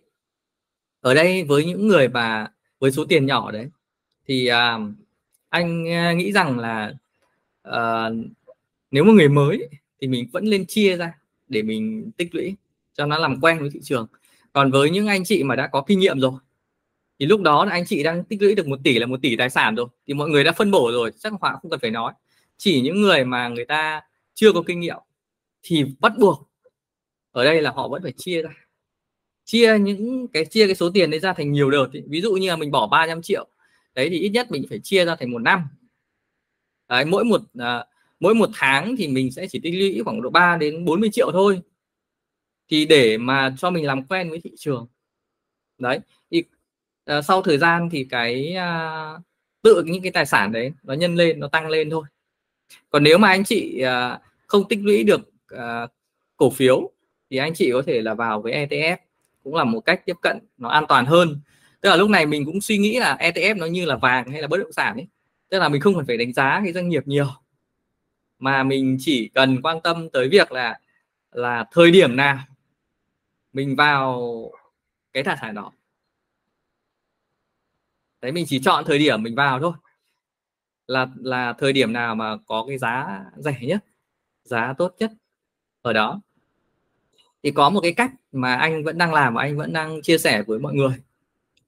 ở 1.00 1.14
đây 1.14 1.44
với 1.44 1.64
những 1.64 1.88
người 1.88 2.08
mà 2.08 2.52
với 2.78 2.92
số 2.92 3.04
tiền 3.04 3.26
nhỏ 3.26 3.50
đấy 3.50 3.68
thì 4.26 4.50
uh, 4.50 4.92
anh 5.48 5.88
à, 5.88 6.12
nghĩ 6.12 6.32
rằng 6.32 6.58
là 6.58 6.94
uh, 7.68 8.12
nếu 8.90 9.04
mà 9.04 9.12
người 9.12 9.28
mới 9.28 9.68
thì 10.00 10.06
mình 10.06 10.28
vẫn 10.32 10.44
lên 10.44 10.66
chia 10.66 10.96
ra 10.96 11.18
để 11.48 11.62
mình 11.62 12.10
tích 12.16 12.34
lũy 12.34 12.54
cho 12.94 13.06
nó 13.06 13.18
làm 13.18 13.40
quen 13.40 13.58
với 13.58 13.70
thị 13.70 13.80
trường 13.82 14.06
còn 14.52 14.70
với 14.70 14.90
những 14.90 15.06
anh 15.06 15.24
chị 15.24 15.42
mà 15.42 15.56
đã 15.56 15.66
có 15.66 15.82
kinh 15.86 15.98
nghiệm 15.98 16.20
rồi 16.20 16.32
thì 17.22 17.26
lúc 17.26 17.40
đó 17.40 17.64
là 17.64 17.72
anh 17.72 17.84
chị 17.86 18.02
đang 18.02 18.24
tích 18.24 18.42
lũy 18.42 18.54
được 18.54 18.66
một 18.66 18.78
tỷ 18.84 18.98
là 18.98 19.06
một 19.06 19.22
tỷ 19.22 19.36
tài 19.36 19.50
sản 19.50 19.74
rồi 19.74 19.86
thì 20.06 20.14
mọi 20.14 20.28
người 20.28 20.44
đã 20.44 20.52
phân 20.52 20.70
bổ 20.70 20.90
rồi 20.92 21.10
chắc 21.18 21.32
họ 21.40 21.58
không 21.62 21.70
cần 21.70 21.80
phải 21.80 21.90
nói. 21.90 22.12
Chỉ 22.56 22.80
những 22.80 23.00
người 23.02 23.24
mà 23.24 23.48
người 23.48 23.64
ta 23.64 24.00
chưa 24.34 24.52
có 24.52 24.62
kinh 24.66 24.80
nghiệm 24.80 24.96
thì 25.62 25.84
bắt 26.00 26.12
buộc 26.18 26.50
ở 27.32 27.44
đây 27.44 27.62
là 27.62 27.70
họ 27.70 27.88
vẫn 27.88 28.02
phải 28.02 28.12
chia 28.12 28.42
ra. 28.42 28.50
Chia 29.44 29.78
những 29.78 30.28
cái 30.28 30.44
chia 30.44 30.66
cái 30.66 30.74
số 30.74 30.90
tiền 30.94 31.10
đấy 31.10 31.20
ra 31.20 31.32
thành 31.32 31.52
nhiều 31.52 31.70
đợt 31.70 31.86
ví 32.06 32.20
dụ 32.20 32.32
như 32.32 32.48
là 32.48 32.56
mình 32.56 32.70
bỏ 32.70 32.86
300 32.86 33.22
triệu 33.22 33.48
đấy 33.94 34.08
thì 34.10 34.18
ít 34.18 34.28
nhất 34.28 34.50
mình 34.50 34.64
phải 34.68 34.78
chia 34.78 35.04
ra 35.04 35.16
thành 35.16 35.30
một 35.30 35.42
năm. 35.42 35.62
Đấy, 36.88 37.04
mỗi 37.04 37.24
một 37.24 37.40
à, 37.58 37.84
mỗi 38.20 38.34
một 38.34 38.50
tháng 38.54 38.96
thì 38.96 39.08
mình 39.08 39.32
sẽ 39.32 39.46
chỉ 39.46 39.60
tích 39.62 39.74
lũy 39.74 40.02
khoảng 40.04 40.22
độ 40.22 40.30
3 40.30 40.56
đến 40.56 40.84
40 40.84 41.10
triệu 41.12 41.30
thôi 41.32 41.60
thì 42.72 42.84
để 42.86 43.18
mà 43.18 43.54
cho 43.58 43.70
mình 43.70 43.86
làm 43.86 44.02
quen 44.02 44.30
với 44.30 44.40
thị 44.40 44.50
trường. 44.56 44.86
Đấy 45.78 46.00
thì 46.30 46.44
uh, 47.18 47.24
sau 47.24 47.42
thời 47.42 47.58
gian 47.58 47.88
thì 47.92 48.06
cái 48.10 48.56
uh, 48.56 49.22
tự 49.62 49.82
những 49.86 50.02
cái 50.02 50.12
tài 50.12 50.26
sản 50.26 50.52
đấy 50.52 50.72
nó 50.82 50.94
nhân 50.94 51.14
lên 51.14 51.40
nó 51.40 51.48
tăng 51.48 51.68
lên 51.68 51.90
thôi. 51.90 52.04
Còn 52.90 53.04
nếu 53.04 53.18
mà 53.18 53.28
anh 53.28 53.44
chị 53.44 53.82
uh, 53.84 54.20
không 54.46 54.68
tích 54.68 54.78
lũy 54.82 55.04
được 55.04 55.20
uh, 55.54 55.90
cổ 56.36 56.50
phiếu 56.50 56.90
thì 57.30 57.36
anh 57.36 57.54
chị 57.54 57.70
có 57.72 57.82
thể 57.86 58.02
là 58.02 58.14
vào 58.14 58.42
với 58.42 58.52
ETF 58.52 58.96
cũng 59.44 59.54
là 59.54 59.64
một 59.64 59.80
cách 59.80 60.02
tiếp 60.06 60.16
cận 60.22 60.38
nó 60.58 60.68
an 60.68 60.84
toàn 60.88 61.06
hơn. 61.06 61.40
Tức 61.80 61.90
là 61.90 61.96
lúc 61.96 62.10
này 62.10 62.26
mình 62.26 62.44
cũng 62.44 62.60
suy 62.60 62.78
nghĩ 62.78 62.98
là 62.98 63.16
ETF 63.20 63.56
nó 63.56 63.66
như 63.66 63.84
là 63.84 63.96
vàng 63.96 64.30
hay 64.30 64.42
là 64.42 64.48
bất 64.48 64.56
động 64.56 64.72
sản 64.72 64.96
ấy. 64.96 65.06
Tức 65.48 65.58
là 65.58 65.68
mình 65.68 65.80
không 65.80 65.94
cần 65.94 66.06
phải 66.06 66.16
đánh 66.16 66.32
giá 66.32 66.60
cái 66.64 66.72
doanh 66.72 66.88
nghiệp 66.88 67.02
nhiều. 67.06 67.28
Mà 68.38 68.62
mình 68.62 68.96
chỉ 69.00 69.30
cần 69.34 69.62
quan 69.62 69.80
tâm 69.80 70.10
tới 70.10 70.28
việc 70.28 70.52
là 70.52 70.78
là 71.32 71.64
thời 71.72 71.90
điểm 71.90 72.16
nào 72.16 72.38
mình 73.52 73.76
vào 73.76 74.50
cái 75.12 75.22
tài 75.22 75.36
sản 75.40 75.54
đó. 75.54 75.72
Đấy 78.20 78.32
mình 78.32 78.44
chỉ 78.48 78.60
chọn 78.60 78.84
thời 78.86 78.98
điểm 78.98 79.22
mình 79.22 79.34
vào 79.34 79.60
thôi. 79.60 79.72
Là 80.86 81.06
là 81.16 81.52
thời 81.52 81.72
điểm 81.72 81.92
nào 81.92 82.14
mà 82.14 82.36
có 82.46 82.64
cái 82.68 82.78
giá 82.78 83.24
rẻ 83.36 83.58
nhất 83.60 83.84
giá 84.44 84.74
tốt 84.78 84.94
nhất 84.98 85.10
ở 85.82 85.92
đó. 85.92 86.20
Thì 87.42 87.50
có 87.50 87.70
một 87.70 87.80
cái 87.80 87.92
cách 87.92 88.10
mà 88.32 88.54
anh 88.54 88.84
vẫn 88.84 88.98
đang 88.98 89.14
làm 89.14 89.34
và 89.34 89.42
anh 89.42 89.56
vẫn 89.56 89.72
đang 89.72 90.02
chia 90.02 90.18
sẻ 90.18 90.42
với 90.42 90.58
mọi 90.58 90.74
người. 90.74 90.94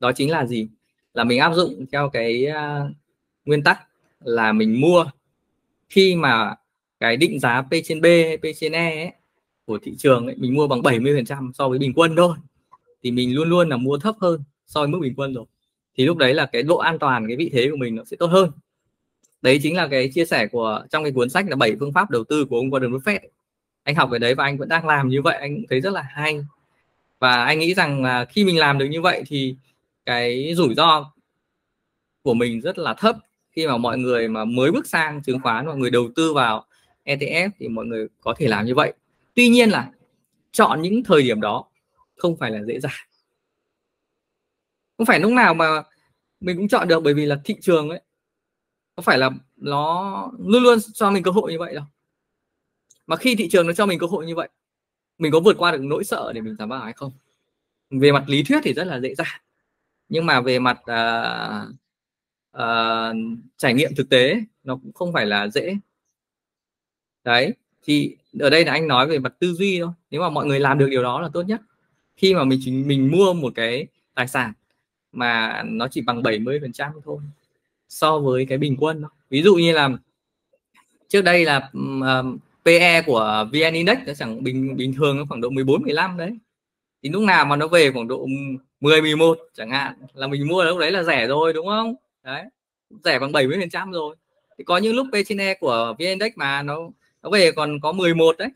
Đó 0.01 0.13
chính 0.13 0.31
là 0.31 0.47
gì? 0.47 0.69
Là 1.15 1.25
mình 1.25 1.39
áp 1.39 1.55
dụng 1.55 1.87
theo 1.93 2.11
cái 2.11 2.47
uh, 2.49 2.91
nguyên 3.45 3.63
tắc 3.63 3.89
là 4.21 4.53
mình 4.53 4.81
mua 4.81 5.07
khi 5.89 6.17
mà 6.17 6.55
cái 7.01 7.17
định 7.17 7.41
giá 7.41 7.63
P 7.63 7.71
trên 7.85 8.01
B 8.01 8.07
P 8.43 8.45
trên 8.57 8.73
E 8.73 8.97
ấy, 8.97 9.13
của 9.67 9.79
thị 9.83 9.95
trường 9.99 10.27
ấy, 10.27 10.35
mình 10.39 10.55
mua 10.55 10.67
bằng 10.67 10.81
70% 10.81 11.53
so 11.53 11.69
với 11.69 11.79
bình 11.79 11.93
quân 11.97 12.17
thôi. 12.17 12.37
Thì 13.03 13.11
mình 13.11 13.35
luôn 13.35 13.49
luôn 13.49 13.69
là 13.69 13.77
mua 13.77 13.99
thấp 13.99 14.15
hơn 14.21 14.43
so 14.67 14.81
với 14.81 14.89
mức 14.89 14.99
bình 15.03 15.15
quân 15.17 15.35
rồi. 15.35 15.45
Thì 15.97 16.05
lúc 16.07 16.17
đấy 16.17 16.35
là 16.35 16.47
cái 16.47 16.63
độ 16.63 16.77
an 16.77 16.99
toàn 16.99 17.27
cái 17.29 17.37
vị 17.37 17.51
thế 17.53 17.69
của 17.71 17.77
mình 17.77 17.95
nó 17.95 18.05
sẽ 18.05 18.17
tốt 18.17 18.27
hơn. 18.27 18.51
Đấy 19.43 19.61
chính 19.63 19.77
là 19.77 19.89
cái 19.89 20.11
chia 20.15 20.25
sẻ 20.25 20.47
của 20.47 20.85
trong 20.91 21.03
cái 21.03 21.13
cuốn 21.13 21.31
sách 21.31 21.47
là 21.49 21.57
bảy 21.57 21.77
phương 21.81 21.93
pháp 21.93 22.11
đầu 22.11 22.25
tư 22.25 22.45
của 22.45 22.57
ông 22.57 22.71
Warren 22.71 22.99
Buffett. 22.99 23.19
Anh 23.83 23.95
học 23.95 24.09
cái 24.11 24.19
đấy 24.19 24.35
và 24.35 24.45
anh 24.45 24.59
vẫn 24.59 24.69
đang 24.69 24.87
làm 24.87 25.09
như 25.09 25.23
vậy 25.23 25.37
anh 25.37 25.63
thấy 25.71 25.81
rất 25.81 25.93
là 25.93 26.03
hay. 26.03 26.41
Và 27.19 27.45
anh 27.45 27.59
nghĩ 27.59 27.75
rằng 27.75 28.03
là 28.03 28.25
khi 28.25 28.45
mình 28.45 28.59
làm 28.59 28.79
được 28.79 28.87
như 28.87 29.01
vậy 29.01 29.23
thì 29.27 29.57
cái 30.07 30.55
rủi 30.57 30.75
ro 30.75 31.13
của 32.23 32.35
mình 32.35 32.61
rất 32.61 32.79
là 32.79 32.95
thấp. 32.95 33.17
Khi 33.53 33.67
mà 33.67 33.77
mọi 33.77 33.99
người 33.99 34.29
mà 34.29 34.45
mới 34.45 34.71
bước 34.71 34.87
sang 34.87 35.23
chứng 35.23 35.41
khoán 35.41 35.67
mọi 35.67 35.77
người 35.77 35.91
đầu 35.91 36.09
tư 36.17 36.33
vào 36.35 36.65
ETF 37.05 37.51
thì 37.59 37.69
mọi 37.69 37.87
người 37.87 38.07
có 38.21 38.35
thể 38.39 38.49
làm 38.49 38.67
như 38.67 38.75
vậy 38.75 38.93
tuy 39.35 39.49
nhiên 39.49 39.71
là 39.71 39.91
chọn 40.53 40.83
những 40.83 41.05
thời 41.05 41.23
điểm 41.23 41.41
đó 41.41 41.65
không 42.17 42.37
phải 42.37 42.51
là 42.51 42.63
dễ 42.65 42.81
dàng. 42.81 43.07
Không 44.97 45.07
phải 45.07 45.21
lúc 45.21 45.33
nào 45.33 45.55
mà 45.55 45.83
mình 46.41 46.57
cũng 46.57 46.69
chọn 46.69 46.89
được 46.89 47.01
bởi 47.01 47.15
vì 47.15 47.27
là 47.27 47.41
thị 47.45 47.57
trường 47.61 47.91
ấy 47.91 48.01
có 48.97 49.03
phải 49.03 49.19
là 49.19 49.31
nó 49.57 50.31
luôn 50.39 50.63
luôn 50.63 50.79
cho 50.95 51.11
mình 51.11 51.23
cơ 51.23 51.31
hội 51.31 51.53
như 51.53 51.59
vậy 51.59 51.75
đâu. 51.75 51.85
Mà 53.07 53.17
khi 53.17 53.37
thị 53.37 53.49
trường 53.49 53.67
nó 53.67 53.73
cho 53.73 53.87
mình 53.87 53.99
cơ 53.99 54.07
hội 54.07 54.27
như 54.27 54.35
vậy 54.35 54.49
mình 55.19 55.33
có 55.33 55.41
vượt 55.41 55.57
qua 55.59 55.73
được 55.73 55.83
nỗi 55.83 56.05
sợ 56.05 56.33
để 56.35 56.41
mình 56.41 56.57
dám 56.59 56.69
vào 56.69 56.81
hay 56.81 56.93
không? 56.93 57.13
Về 57.91 58.13
mặt 58.13 58.25
lý 58.27 58.43
thuyết 58.43 58.61
thì 58.65 58.75
rất 58.75 58.85
là 58.85 59.01
dễ 59.01 59.15
dàng. 59.15 59.41
Nhưng 60.09 60.27
mà 60.27 60.41
về 60.41 60.59
mặt 60.59 60.79
uh, 60.81 61.69
uh, 62.57 63.17
trải 63.57 63.75
nghiệm 63.75 63.95
thực 63.97 64.09
tế 64.09 64.41
nó 64.63 64.77
cũng 64.77 64.93
không 64.93 65.13
phải 65.13 65.27
là 65.27 65.49
dễ. 65.49 65.77
Đấy 67.25 67.55
thì 67.83 68.17
ở 68.41 68.51
đây 68.51 68.65
là 68.65 68.73
anh 68.73 68.89
nói 68.89 69.07
về 69.07 69.19
mặt 69.19 69.35
tư 69.39 69.53
duy 69.53 69.81
thôi. 69.81 69.91
Nếu 70.11 70.21
mà 70.21 70.31
mọi 70.31 70.47
người 70.47 70.61
làm 70.61 70.79
được 70.79 70.89
điều 70.91 71.03
đó 71.03 71.21
là 71.21 71.29
tốt 71.33 71.43
nhất. 71.43 71.61
Khi 72.17 72.35
mà 72.35 72.45
mình 72.45 72.85
mình 72.87 73.11
mua 73.11 73.33
một 73.35 73.53
cái 73.57 73.87
tài 74.15 74.29
sản 74.29 74.53
mà 75.13 75.63
nó 75.67 75.89
chỉ 75.89 76.01
bằng 76.01 76.23
70 76.23 76.59
phần 76.61 76.73
trăm 76.73 76.93
thôi 77.05 77.19
so 77.89 78.19
với 78.19 78.47
cái 78.47 78.59
bình 78.59 78.77
quân 78.81 79.03
thôi. 79.03 79.11
ví 79.31 79.43
dụ 79.43 79.55
như 79.55 79.73
là 79.73 79.91
trước 81.09 81.23
đây 81.23 81.45
là 81.45 81.71
um, 81.73 82.05
à, 82.05 82.23
PE 82.65 83.03
của 83.03 83.47
VN 83.53 83.75
Index 83.75 83.99
nó 84.07 84.15
chẳng 84.15 84.43
bình 84.45 84.77
bình 84.77 84.95
thường 84.95 85.17
nó 85.17 85.25
khoảng 85.29 85.41
độ 85.41 85.51
14 85.51 85.83
15 85.83 86.17
đấy. 86.17 86.39
Thì 87.03 87.09
lúc 87.09 87.23
nào 87.23 87.45
mà 87.45 87.57
nó 87.57 87.69
về 87.69 87.91
khoảng 87.93 88.09
độ 88.09 88.27
10 88.81 89.03
11 89.03 89.39
chẳng 89.55 89.71
hạn 89.71 89.95
là 90.15 90.27
mình 90.27 90.49
mua 90.49 90.65
lúc 90.65 90.79
đấy 90.79 90.91
là 90.91 91.03
rẻ 91.03 91.27
rồi 91.27 91.53
đúng 91.53 91.67
không? 91.67 91.95
Đấy 92.25 92.45
rẻ 93.05 93.19
bằng 93.19 93.33
70 93.33 93.59
phần 93.61 93.71
trăm 93.71 93.93
rồi. 93.93 94.17
Thì 94.59 94.65
có 94.65 94.77
những 94.77 94.95
lúc 94.95 95.07
P 95.13 95.15
trên 95.27 95.41
E 95.41 95.55
của 95.55 95.95
VN 95.99 96.05
Index 96.07 96.33
mà 96.37 96.63
nó 96.63 96.91
nó 97.25 97.31
về 97.31 97.53
còn 97.53 97.81
có 97.81 97.93
11 97.93 98.39
đấy. 98.39 98.49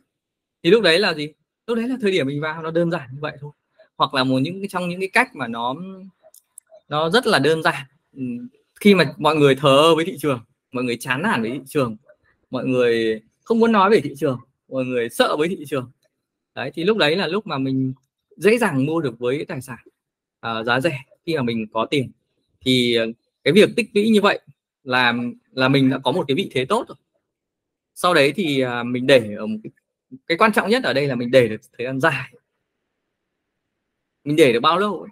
Thì 0.63 0.71
lúc 0.71 0.83
đấy 0.83 0.99
là 0.99 1.15
gì? 1.15 1.33
Lúc 1.67 1.77
đấy 1.77 1.89
là 1.89 1.97
thời 2.01 2.13
điểm 2.13 2.27
mình 2.27 2.41
vào 2.41 2.63
nó 2.63 2.71
đơn 2.71 2.91
giản 2.91 3.09
như 3.13 3.19
vậy 3.21 3.37
thôi. 3.41 3.53
Hoặc 3.97 4.15
là 4.15 4.25
một 4.25 4.39
những 4.39 4.69
trong 4.69 4.89
những 4.89 5.01
cái 5.01 5.09
cách 5.13 5.35
mà 5.35 5.49
nó 5.49 5.75
nó 6.89 7.11
rất 7.11 7.27
là 7.27 7.39
đơn 7.39 7.63
giản. 7.63 7.87
Ừ, 8.17 8.23
khi 8.81 8.95
mà 8.95 9.15
mọi 9.19 9.37
người 9.37 9.55
thờ 9.55 9.95
với 9.95 10.05
thị 10.05 10.17
trường 10.19 10.41
mọi 10.73 10.85
người 10.85 10.97
chán 10.97 11.23
nản 11.23 11.43
với 11.43 11.51
thị 11.51 11.61
trường 11.67 11.97
mọi 12.51 12.65
người 12.67 13.21
không 13.45 13.59
muốn 13.59 13.73
nói 13.73 13.91
về 13.91 14.01
thị 14.01 14.15
trường 14.19 14.39
mọi 14.69 14.85
người 14.85 15.09
sợ 15.09 15.37
với 15.37 15.49
thị 15.49 15.65
trường. 15.69 15.91
Đấy 16.55 16.71
thì 16.75 16.85
lúc 16.85 16.97
đấy 16.97 17.17
là 17.17 17.27
lúc 17.27 17.47
mà 17.47 17.59
mình 17.59 17.93
dễ 18.37 18.59
dàng 18.59 18.87
mua 18.87 19.01
được 19.01 19.19
với 19.19 19.45
tài 19.45 19.61
sản 19.61 19.79
uh, 20.47 20.67
giá 20.67 20.81
rẻ 20.81 21.03
khi 21.27 21.37
mà 21.37 21.43
mình 21.43 21.67
có 21.73 21.87
tiền. 21.87 22.11
Thì 22.61 22.95
ờ, 22.95 23.07
cái 23.45 23.53
việc 23.53 23.71
tích 23.77 23.91
lũy 23.95 24.11
như 24.11 24.21
vậy 24.21 24.41
là 24.85 25.15
là 25.53 25.69
mình 25.69 25.91
đã 25.91 25.99
có 25.99 26.13
một 26.13 26.25
cái 26.29 26.35
vị 26.35 26.51
thế 26.53 26.65
tốt 26.65 26.85
rồi 26.89 26.97
sau 28.00 28.14
đấy 28.14 28.33
thì 28.37 28.61
à, 28.61 28.83
mình 28.83 29.07
để 29.07 29.35
ở 29.35 29.47
một 29.47 29.59
cái, 29.62 29.71
cái 30.26 30.38
quan 30.38 30.52
trọng 30.52 30.71
nhất 30.71 30.85
ở 30.85 30.93
đây 30.93 31.07
là 31.07 31.14
mình 31.14 31.31
để 31.31 31.49
được 31.49 31.61
thời 31.78 31.87
gian 31.87 32.00
dài. 32.00 32.33
Mình 34.25 34.37
để 34.37 34.52
được 34.52 34.61
bao 34.61 34.78
lâu 34.78 35.07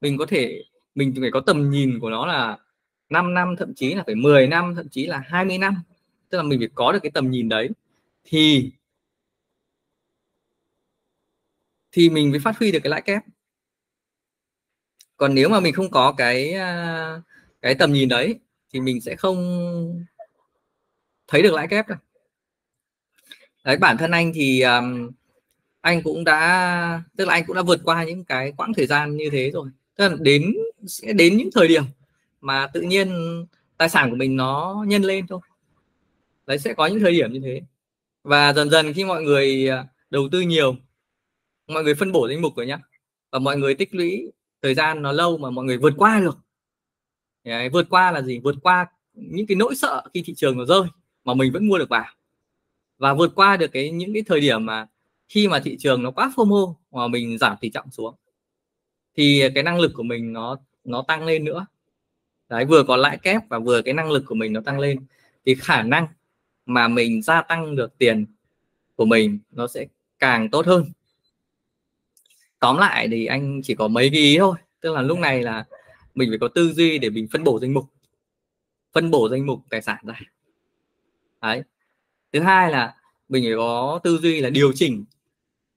mình 0.00 0.18
có 0.18 0.26
thể 0.26 0.64
mình 0.94 1.14
phải 1.20 1.30
có 1.30 1.40
tầm 1.40 1.70
nhìn 1.70 1.98
của 2.00 2.10
nó 2.10 2.26
là 2.26 2.58
5 3.08 3.34
năm 3.34 3.54
thậm 3.58 3.74
chí 3.74 3.94
là 3.94 4.02
phải 4.06 4.14
10 4.14 4.46
năm 4.46 4.74
thậm 4.76 4.88
chí 4.88 5.06
là 5.06 5.22
20 5.26 5.58
năm. 5.58 5.82
Tức 6.28 6.38
là 6.38 6.44
mình 6.44 6.60
phải 6.60 6.68
có 6.74 6.92
được 6.92 6.98
cái 7.02 7.10
tầm 7.10 7.30
nhìn 7.30 7.48
đấy. 7.48 7.70
Thì 8.24 8.72
thì 11.92 12.10
mình 12.10 12.30
mới 12.30 12.40
phát 12.40 12.58
huy 12.58 12.72
được 12.72 12.80
cái 12.82 12.90
lãi 12.90 13.02
kép. 13.02 13.22
Còn 15.16 15.34
nếu 15.34 15.48
mà 15.48 15.60
mình 15.60 15.74
không 15.74 15.90
có 15.90 16.12
cái 16.12 16.52
à, 16.52 17.22
cái 17.62 17.74
tầm 17.74 17.92
nhìn 17.92 18.08
đấy 18.08 18.40
thì 18.72 18.80
mình 18.80 19.00
sẽ 19.00 19.16
không 19.16 19.38
thấy 21.28 21.42
được 21.42 21.52
lãi 21.52 21.68
kép 21.68 21.88
đâu 21.88 21.98
đấy 23.64 23.76
bản 23.76 23.96
thân 23.96 24.10
anh 24.10 24.32
thì 24.34 24.60
um, 24.60 25.10
anh 25.80 26.02
cũng 26.02 26.24
đã 26.24 27.02
tức 27.16 27.28
là 27.28 27.34
anh 27.34 27.44
cũng 27.46 27.56
đã 27.56 27.62
vượt 27.62 27.80
qua 27.84 28.04
những 28.04 28.24
cái 28.24 28.52
quãng 28.56 28.72
thời 28.76 28.86
gian 28.86 29.16
như 29.16 29.30
thế 29.32 29.50
rồi. 29.50 29.68
Tức 29.96 30.08
là 30.08 30.16
đến 30.20 30.54
sẽ 30.86 31.12
đến 31.12 31.36
những 31.36 31.50
thời 31.54 31.68
điểm 31.68 31.84
mà 32.40 32.66
tự 32.66 32.80
nhiên 32.80 33.08
tài 33.76 33.88
sản 33.88 34.10
của 34.10 34.16
mình 34.16 34.36
nó 34.36 34.84
nhân 34.88 35.02
lên 35.02 35.26
thôi. 35.26 35.40
Đấy 36.46 36.58
sẽ 36.58 36.74
có 36.74 36.86
những 36.86 37.00
thời 37.00 37.12
điểm 37.12 37.32
như 37.32 37.40
thế. 37.44 37.60
Và 38.24 38.52
dần 38.52 38.70
dần 38.70 38.92
khi 38.92 39.04
mọi 39.04 39.22
người 39.22 39.68
ờ, 39.68 39.84
đầu 40.10 40.28
tư 40.32 40.40
nhiều 40.40 40.76
mọi 41.66 41.84
người 41.84 41.94
phân 41.94 42.12
bổ 42.12 42.28
danh 42.28 42.42
mục 42.42 42.56
rồi 42.56 42.66
nhá 42.66 42.78
và 43.30 43.38
mọi 43.38 43.56
người 43.56 43.74
tích 43.74 43.94
lũy 43.94 44.32
thời 44.62 44.74
gian 44.74 45.02
nó 45.02 45.12
lâu 45.12 45.38
mà 45.38 45.50
mọi 45.50 45.64
người 45.64 45.78
vượt 45.78 45.94
qua 45.96 46.20
được. 46.20 46.38
Đấy, 47.44 47.68
vượt 47.68 47.86
qua 47.90 48.12
là 48.12 48.22
gì? 48.22 48.38
Vượt 48.38 48.56
qua 48.62 48.86
những 49.14 49.46
cái 49.46 49.56
nỗi 49.56 49.74
sợ 49.74 50.02
khi 50.14 50.22
thị 50.26 50.34
trường 50.36 50.58
nó 50.58 50.64
rơi 50.64 50.82
mà 51.24 51.34
mình 51.34 51.52
vẫn 51.52 51.68
mua 51.68 51.78
được 51.78 51.88
vào 51.88 52.06
và 53.00 53.14
vượt 53.14 53.32
qua 53.34 53.56
được 53.56 53.72
cái, 53.72 53.90
những 53.90 54.12
cái 54.12 54.22
thời 54.26 54.40
điểm 54.40 54.66
mà 54.66 54.86
khi 55.28 55.48
mà 55.48 55.60
thị 55.60 55.76
trường 55.78 56.02
nó 56.02 56.10
quá 56.10 56.32
FOMO 56.36 56.74
mà 56.90 57.08
mình 57.08 57.38
giảm 57.38 57.56
tỷ 57.60 57.70
trọng 57.70 57.90
xuống, 57.90 58.14
thì 59.16 59.42
cái 59.54 59.62
năng 59.62 59.80
lực 59.80 59.92
của 59.94 60.02
mình 60.02 60.32
nó 60.32 60.58
nó 60.84 61.04
tăng 61.08 61.24
lên 61.24 61.44
nữa. 61.44 61.66
Đấy, 62.48 62.64
vừa 62.64 62.84
có 62.84 62.96
lãi 62.96 63.18
kép 63.18 63.48
và 63.48 63.58
vừa 63.58 63.82
cái 63.82 63.94
năng 63.94 64.10
lực 64.10 64.24
của 64.26 64.34
mình 64.34 64.52
nó 64.52 64.60
tăng 64.60 64.78
lên, 64.78 65.06
thì 65.46 65.54
khả 65.54 65.82
năng 65.82 66.06
mà 66.66 66.88
mình 66.88 67.22
gia 67.22 67.42
tăng 67.42 67.76
được 67.76 67.98
tiền 67.98 68.26
của 68.96 69.04
mình 69.04 69.38
nó 69.50 69.66
sẽ 69.66 69.86
càng 70.18 70.50
tốt 70.50 70.66
hơn. 70.66 70.92
Tóm 72.58 72.76
lại 72.76 73.08
thì 73.10 73.26
anh 73.26 73.60
chỉ 73.64 73.74
có 73.74 73.88
mấy 73.88 74.10
cái 74.10 74.20
ý 74.20 74.38
thôi, 74.38 74.56
tức 74.80 74.94
là 74.94 75.02
lúc 75.02 75.18
này 75.18 75.42
là 75.42 75.64
mình 76.14 76.30
phải 76.30 76.38
có 76.38 76.48
tư 76.48 76.72
duy 76.72 76.98
để 76.98 77.10
mình 77.10 77.28
phân 77.32 77.44
bổ 77.44 77.60
danh 77.60 77.74
mục, 77.74 77.84
phân 78.92 79.10
bổ 79.10 79.28
danh 79.28 79.46
mục 79.46 79.60
tài 79.70 79.82
sản 79.82 79.98
ra. 80.06 80.20
Đấy 81.40 81.62
thứ 82.32 82.40
hai 82.40 82.70
là 82.70 82.96
mình 83.28 83.44
phải 83.44 83.56
có 83.56 84.00
tư 84.04 84.18
duy 84.18 84.40
là 84.40 84.50
điều 84.50 84.72
chỉnh 84.72 85.04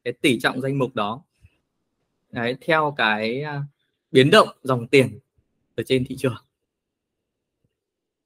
cái 0.04 0.14
tỷ 0.14 0.40
trọng 0.40 0.62
danh 0.62 0.80
mục 0.80 0.96
đó. 0.96 1.24
Đấy 2.32 2.58
theo 2.62 2.94
cái 2.98 3.42
à, 3.42 3.64
biến 4.12 4.32
động 4.32 4.48
dòng 4.64 4.88
tiền 4.88 5.20
ở 5.76 5.84
trên 5.84 6.06
thị 6.06 6.16
trường. 6.20 6.46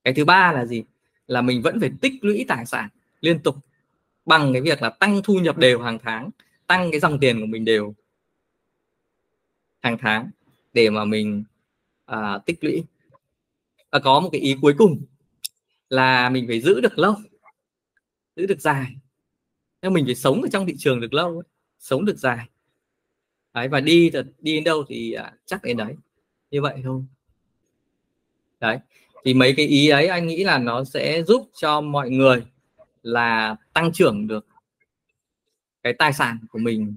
Cái 0.03 0.13
thứ 0.13 0.25
ba 0.25 0.51
là 0.51 0.65
gì? 0.65 0.83
Là 1.27 1.41
mình 1.41 1.61
vẫn 1.61 1.79
phải 1.79 1.91
tích 2.01 2.13
lũy 2.21 2.45
tài 2.47 2.65
sản 2.65 2.89
liên 3.21 3.39
tục 3.39 3.55
bằng 4.25 4.53
cái 4.53 4.61
việc 4.61 4.81
là 4.81 4.89
tăng 4.89 5.21
thu 5.23 5.39
nhập 5.39 5.57
đều 5.57 5.81
hàng 5.81 5.99
tháng 6.03 6.29
tăng 6.67 6.91
cái 6.91 6.99
dòng 6.99 7.19
tiền 7.19 7.39
của 7.39 7.45
mình 7.45 7.65
đều 7.65 7.95
hàng 9.79 9.97
tháng 9.99 10.29
để 10.73 10.89
mà 10.89 11.05
mình 11.05 11.43
à, 12.05 12.39
tích 12.45 12.63
lũy. 12.63 12.83
Và 13.91 13.99
có 13.99 14.19
một 14.19 14.29
cái 14.31 14.41
ý 14.41 14.55
cuối 14.61 14.75
cùng 14.77 15.01
là 15.89 16.29
mình 16.29 16.45
phải 16.47 16.61
giữ 16.61 16.81
được 16.81 16.99
lâu 16.99 17.15
giữ 18.37 18.45
được 18.45 18.61
dài. 18.61 18.95
Nên 19.81 19.93
mình 19.93 20.05
phải 20.05 20.15
sống 20.15 20.41
ở 20.41 20.47
trong 20.51 20.65
thị 20.65 20.75
trường 20.77 21.01
được 21.01 21.13
lâu 21.13 21.43
sống 21.79 22.05
được 22.05 22.17
dài. 22.17 22.47
Đấy 23.53 23.67
và 23.67 23.79
đi 23.79 24.11
đi 24.39 24.53
đến 24.55 24.63
đâu 24.63 24.83
thì 24.87 25.11
à, 25.11 25.33
chắc 25.45 25.63
đến 25.63 25.77
đấy. 25.77 25.95
Như 26.51 26.61
vậy 26.61 26.81
thôi. 26.83 27.01
Đấy 28.59 28.79
thì 29.23 29.33
mấy 29.33 29.53
cái 29.57 29.65
ý 29.65 29.89
ấy 29.89 30.07
anh 30.07 30.27
nghĩ 30.27 30.43
là 30.43 30.57
nó 30.57 30.83
sẽ 30.83 31.23
giúp 31.23 31.49
cho 31.55 31.81
mọi 31.81 32.09
người 32.09 32.45
là 33.03 33.55
tăng 33.73 33.91
trưởng 33.93 34.27
được 34.27 34.45
cái 35.83 35.93
tài 35.93 36.13
sản 36.13 36.37
của 36.51 36.59
mình 36.59 36.95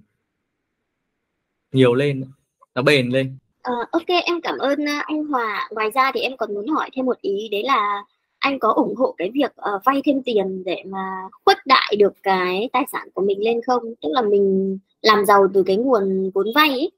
nhiều 1.72 1.94
lên 1.94 2.30
nó 2.74 2.82
bền 2.82 3.08
lên. 3.08 3.38
À, 3.62 3.72
ok 3.90 4.06
em 4.24 4.40
cảm 4.40 4.58
ơn 4.58 4.88
à, 4.88 5.02
anh 5.06 5.24
Hòa. 5.24 5.68
Ngoài 5.70 5.90
ra 5.94 6.12
thì 6.14 6.20
em 6.20 6.36
còn 6.36 6.54
muốn 6.54 6.68
hỏi 6.68 6.90
thêm 6.96 7.06
một 7.06 7.20
ý 7.20 7.48
đấy 7.48 7.62
là 7.64 8.02
anh 8.40 8.58
có 8.58 8.72
ủng 8.72 8.94
hộ 8.96 9.14
cái 9.18 9.30
việc 9.34 9.52
uh, 9.52 9.84
vay 9.84 10.02
thêm 10.04 10.22
tiền 10.22 10.64
để 10.64 10.82
mà 10.86 11.28
khuếch 11.44 11.58
đại 11.66 11.96
được 11.98 12.12
cái 12.22 12.68
tài 12.72 12.84
sản 12.92 13.08
của 13.14 13.22
mình 13.22 13.44
lên 13.44 13.60
không? 13.66 13.82
Tức 14.02 14.08
là 14.12 14.22
mình 14.22 14.78
làm 15.02 15.26
giàu 15.26 15.46
từ 15.54 15.62
cái 15.62 15.76
nguồn 15.76 16.30
vốn 16.34 16.46
vay 16.54 16.68
ấy. 16.68 16.90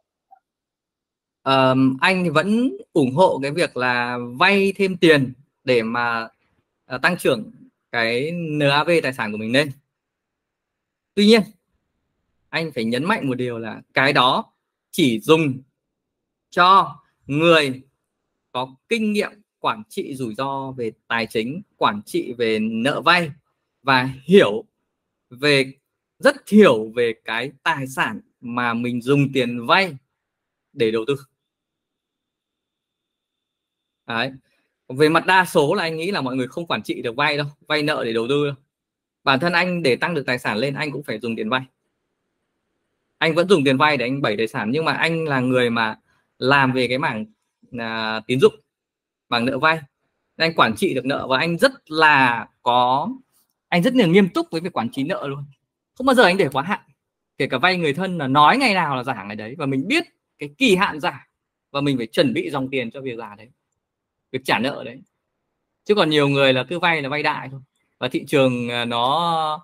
Um, 1.44 1.96
anh 2.00 2.32
vẫn 2.32 2.76
ủng 2.92 3.14
hộ 3.14 3.38
cái 3.42 3.50
việc 3.50 3.76
là 3.76 4.18
vay 4.38 4.72
thêm 4.76 4.96
tiền 4.96 5.32
để 5.64 5.82
mà 5.82 6.28
uh, 6.94 7.02
tăng 7.02 7.16
trưởng 7.18 7.50
cái 7.92 8.30
NAV 8.32 8.90
tài 9.02 9.12
sản 9.12 9.32
của 9.32 9.38
mình 9.38 9.52
lên. 9.52 9.70
Tuy 11.14 11.26
nhiên 11.26 11.42
anh 12.48 12.70
phải 12.74 12.84
nhấn 12.84 13.04
mạnh 13.04 13.28
một 13.28 13.34
điều 13.34 13.58
là 13.58 13.80
cái 13.94 14.12
đó 14.12 14.52
chỉ 14.90 15.20
dùng 15.20 15.62
cho 16.50 16.96
người 17.26 17.82
có 18.52 18.74
kinh 18.88 19.12
nghiệm 19.12 19.41
quản 19.62 19.82
trị 19.88 20.14
rủi 20.14 20.34
ro 20.34 20.70
về 20.70 20.92
tài 21.08 21.26
chính 21.26 21.62
quản 21.76 22.02
trị 22.06 22.34
về 22.38 22.58
nợ 22.58 23.00
vay 23.00 23.30
và 23.82 24.10
hiểu 24.24 24.64
về 25.30 25.72
rất 26.18 26.48
hiểu 26.48 26.92
về 26.94 27.14
cái 27.24 27.52
tài 27.62 27.86
sản 27.86 28.20
mà 28.40 28.74
mình 28.74 29.02
dùng 29.02 29.32
tiền 29.32 29.66
vay 29.66 29.96
để 30.72 30.90
đầu 30.90 31.04
tư. 31.06 31.16
Đấy. 34.06 34.32
về 34.88 35.08
mặt 35.08 35.26
đa 35.26 35.44
số 35.44 35.74
là 35.74 35.82
anh 35.82 35.96
nghĩ 35.96 36.10
là 36.10 36.20
mọi 36.20 36.36
người 36.36 36.48
không 36.48 36.66
quản 36.66 36.82
trị 36.82 37.02
được 37.02 37.16
vay 37.16 37.36
đâu 37.36 37.46
vay 37.66 37.82
nợ 37.82 38.02
để 38.04 38.12
đầu 38.12 38.26
tư 38.28 38.46
đâu. 38.46 38.54
Bản 39.24 39.40
thân 39.40 39.52
anh 39.52 39.82
để 39.82 39.96
tăng 39.96 40.14
được 40.14 40.26
tài 40.26 40.38
sản 40.38 40.56
lên 40.56 40.74
anh 40.74 40.90
cũng 40.90 41.02
phải 41.02 41.18
dùng 41.18 41.36
tiền 41.36 41.48
vay. 41.48 41.62
Anh 43.18 43.34
vẫn 43.34 43.48
dùng 43.48 43.64
tiền 43.64 43.78
vay 43.78 43.96
để 43.96 44.06
anh 44.06 44.22
bảy 44.22 44.36
tài 44.36 44.48
sản 44.48 44.70
nhưng 44.70 44.84
mà 44.84 44.92
anh 44.92 45.24
là 45.24 45.40
người 45.40 45.70
mà 45.70 45.98
làm 46.38 46.72
về 46.72 46.88
cái 46.88 46.98
mảng 46.98 47.26
à, 47.78 48.20
tín 48.26 48.40
dụng 48.40 48.54
bằng 49.32 49.44
nợ 49.44 49.58
vay. 49.58 49.80
Anh 50.36 50.54
quản 50.54 50.76
trị 50.76 50.94
được 50.94 51.04
nợ 51.04 51.26
và 51.26 51.38
anh 51.38 51.58
rất 51.58 51.72
là 51.86 52.46
có 52.62 53.08
anh 53.68 53.82
rất 53.82 53.94
là 53.94 54.06
nghiêm 54.06 54.28
túc 54.28 54.46
với 54.50 54.60
việc 54.60 54.72
quản 54.72 54.90
trị 54.90 55.02
nợ 55.04 55.26
luôn. 55.28 55.44
Không 55.94 56.06
bao 56.06 56.14
giờ 56.14 56.22
anh 56.22 56.36
để 56.36 56.48
quá 56.52 56.62
hạn. 56.62 56.80
Kể 57.38 57.46
cả 57.46 57.58
vay 57.58 57.76
người 57.76 57.92
thân 57.92 58.18
là 58.18 58.26
nói 58.26 58.56
ngày 58.56 58.74
nào 58.74 58.96
là 58.96 59.02
giả 59.04 59.24
ngày 59.24 59.36
đấy 59.36 59.54
và 59.58 59.66
mình 59.66 59.88
biết 59.88 60.04
cái 60.38 60.50
kỳ 60.58 60.76
hạn 60.76 61.00
giả 61.00 61.28
và 61.70 61.80
mình 61.80 61.96
phải 61.96 62.06
chuẩn 62.06 62.34
bị 62.34 62.50
dòng 62.50 62.70
tiền 62.70 62.90
cho 62.90 63.00
việc 63.00 63.18
giả 63.18 63.34
đấy 63.38 63.48
việc 64.32 64.40
trả 64.44 64.58
nợ 64.58 64.82
đấy. 64.84 65.02
Chứ 65.84 65.94
còn 65.94 66.10
nhiều 66.10 66.28
người 66.28 66.52
là 66.52 66.64
cứ 66.64 66.78
vay 66.78 67.02
là 67.02 67.08
vay 67.08 67.22
đại 67.22 67.48
thôi. 67.50 67.60
Và 67.98 68.08
thị 68.08 68.24
trường 68.28 68.68
à, 68.68 68.84
nó 68.84 69.54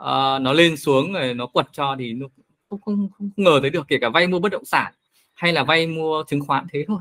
uh, 0.00 0.42
nó 0.42 0.52
lên 0.52 0.76
xuống 0.76 1.12
rồi 1.12 1.34
nó 1.34 1.46
quật 1.46 1.66
cho 1.72 1.96
thì 1.98 2.12
nó 2.12 2.26
không, 2.70 2.80
không, 2.80 3.08
không 3.18 3.30
ngờ 3.36 3.58
tới 3.62 3.70
được. 3.70 3.88
Kể 3.88 3.98
cả 4.00 4.08
vay 4.08 4.26
mua 4.26 4.38
bất 4.38 4.52
động 4.52 4.64
sản 4.64 4.92
hay 5.34 5.52
là 5.52 5.64
vay 5.64 5.86
mua 5.86 6.24
chứng 6.28 6.40
khoán 6.40 6.66
thế 6.72 6.84
thôi 6.88 7.00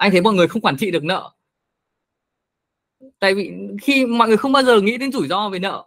anh 0.00 0.10
thấy 0.10 0.20
mọi 0.20 0.34
người 0.34 0.48
không 0.48 0.62
quản 0.62 0.76
trị 0.76 0.90
được 0.90 1.04
nợ. 1.04 1.30
Tại 3.18 3.34
vì 3.34 3.52
khi 3.82 4.06
mọi 4.06 4.28
người 4.28 4.36
không 4.36 4.52
bao 4.52 4.62
giờ 4.62 4.80
nghĩ 4.80 4.96
đến 4.96 5.12
rủi 5.12 5.28
ro 5.28 5.48
về 5.48 5.58
nợ. 5.58 5.86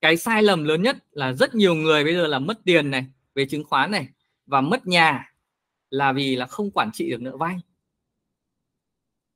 Cái 0.00 0.16
sai 0.16 0.42
lầm 0.42 0.64
lớn 0.64 0.82
nhất 0.82 0.96
là 1.12 1.32
rất 1.32 1.54
nhiều 1.54 1.74
người 1.74 2.04
bây 2.04 2.14
giờ 2.14 2.26
là 2.26 2.38
mất 2.38 2.58
tiền 2.64 2.90
này, 2.90 3.06
về 3.34 3.46
chứng 3.46 3.64
khoán 3.64 3.90
này, 3.90 4.08
và 4.46 4.60
mất 4.60 4.86
nhà 4.86 5.32
là 5.90 6.12
vì 6.12 6.36
là 6.36 6.46
không 6.46 6.70
quản 6.70 6.90
trị 6.92 7.10
được 7.10 7.20
nợ 7.20 7.36
vay. 7.36 7.56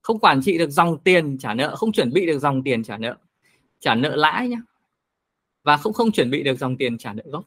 Không 0.03 0.19
quản 0.19 0.41
trị 0.43 0.59
được 0.59 0.71
dòng 0.71 0.99
tiền 0.99 1.39
trả 1.39 1.55
nợ, 1.55 1.77
không 1.77 1.93
chuẩn 1.93 2.13
bị 2.13 2.27
được 2.27 2.39
dòng 2.39 2.63
tiền 2.63 2.85
trả 2.85 2.99
nợ 2.99 3.17
trả 3.81 3.95
nợ 3.95 4.17
lãi 4.17 4.49
nhá. 4.49 4.59
Và 5.63 5.77
không 5.77 5.93
không 5.93 6.13
chuẩn 6.13 6.31
bị 6.31 6.43
được 6.43 6.59
dòng 6.59 6.77
tiền 6.77 6.99
trả 6.99 7.13
nợ 7.13 7.23
gốc. 7.27 7.45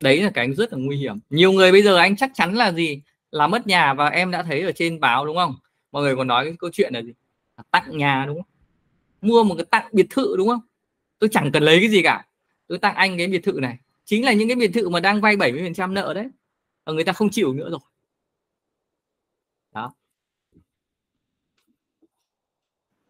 Đấy 0.00 0.22
là 0.22 0.30
cái 0.34 0.52
rất 0.52 0.72
là 0.72 0.78
nguy 0.78 0.96
hiểm. 0.96 1.18
Nhiều 1.30 1.52
người 1.52 1.72
bây 1.72 1.82
giờ 1.82 1.96
anh 1.96 2.16
chắc 2.16 2.30
chắn 2.34 2.54
là 2.54 2.72
gì? 2.72 3.02
Là 3.34 3.46
mất 3.46 3.66
nhà 3.66 3.94
và 3.94 4.08
em 4.08 4.30
đã 4.30 4.42
thấy 4.42 4.62
ở 4.62 4.72
trên 4.72 5.00
báo 5.00 5.26
đúng 5.26 5.36
không? 5.36 5.54
Mọi 5.92 6.02
người 6.02 6.16
còn 6.16 6.26
nói 6.26 6.44
cái 6.44 6.54
câu 6.58 6.70
chuyện 6.72 6.94
là 6.94 7.02
gì? 7.02 7.12
Là 7.56 7.64
tặng 7.70 7.98
nhà 7.98 8.24
đúng 8.26 8.36
không? 8.36 8.50
Mua 9.20 9.44
một 9.44 9.54
cái 9.54 9.64
tặng 9.70 9.88
biệt 9.92 10.06
thự 10.10 10.34
đúng 10.36 10.48
không? 10.48 10.60
Tôi 11.18 11.30
chẳng 11.32 11.50
cần 11.52 11.62
lấy 11.62 11.80
cái 11.80 11.88
gì 11.88 12.02
cả. 12.02 12.26
Tôi 12.68 12.78
tặng 12.78 12.94
anh 12.94 13.18
cái 13.18 13.26
biệt 13.26 13.38
thự 13.44 13.52
này. 13.52 13.78
Chính 14.04 14.24
là 14.24 14.32
những 14.32 14.48
cái 14.48 14.56
biệt 14.56 14.70
thự 14.74 14.88
mà 14.88 15.00
đang 15.00 15.20
vay 15.20 15.36
70% 15.36 15.92
nợ 15.92 16.14
đấy. 16.14 16.28
Và 16.84 16.92
người 16.92 17.04
ta 17.04 17.12
không 17.12 17.30
chịu 17.30 17.52
nữa 17.52 17.70
rồi. 17.70 17.80
Đó. 19.74 19.94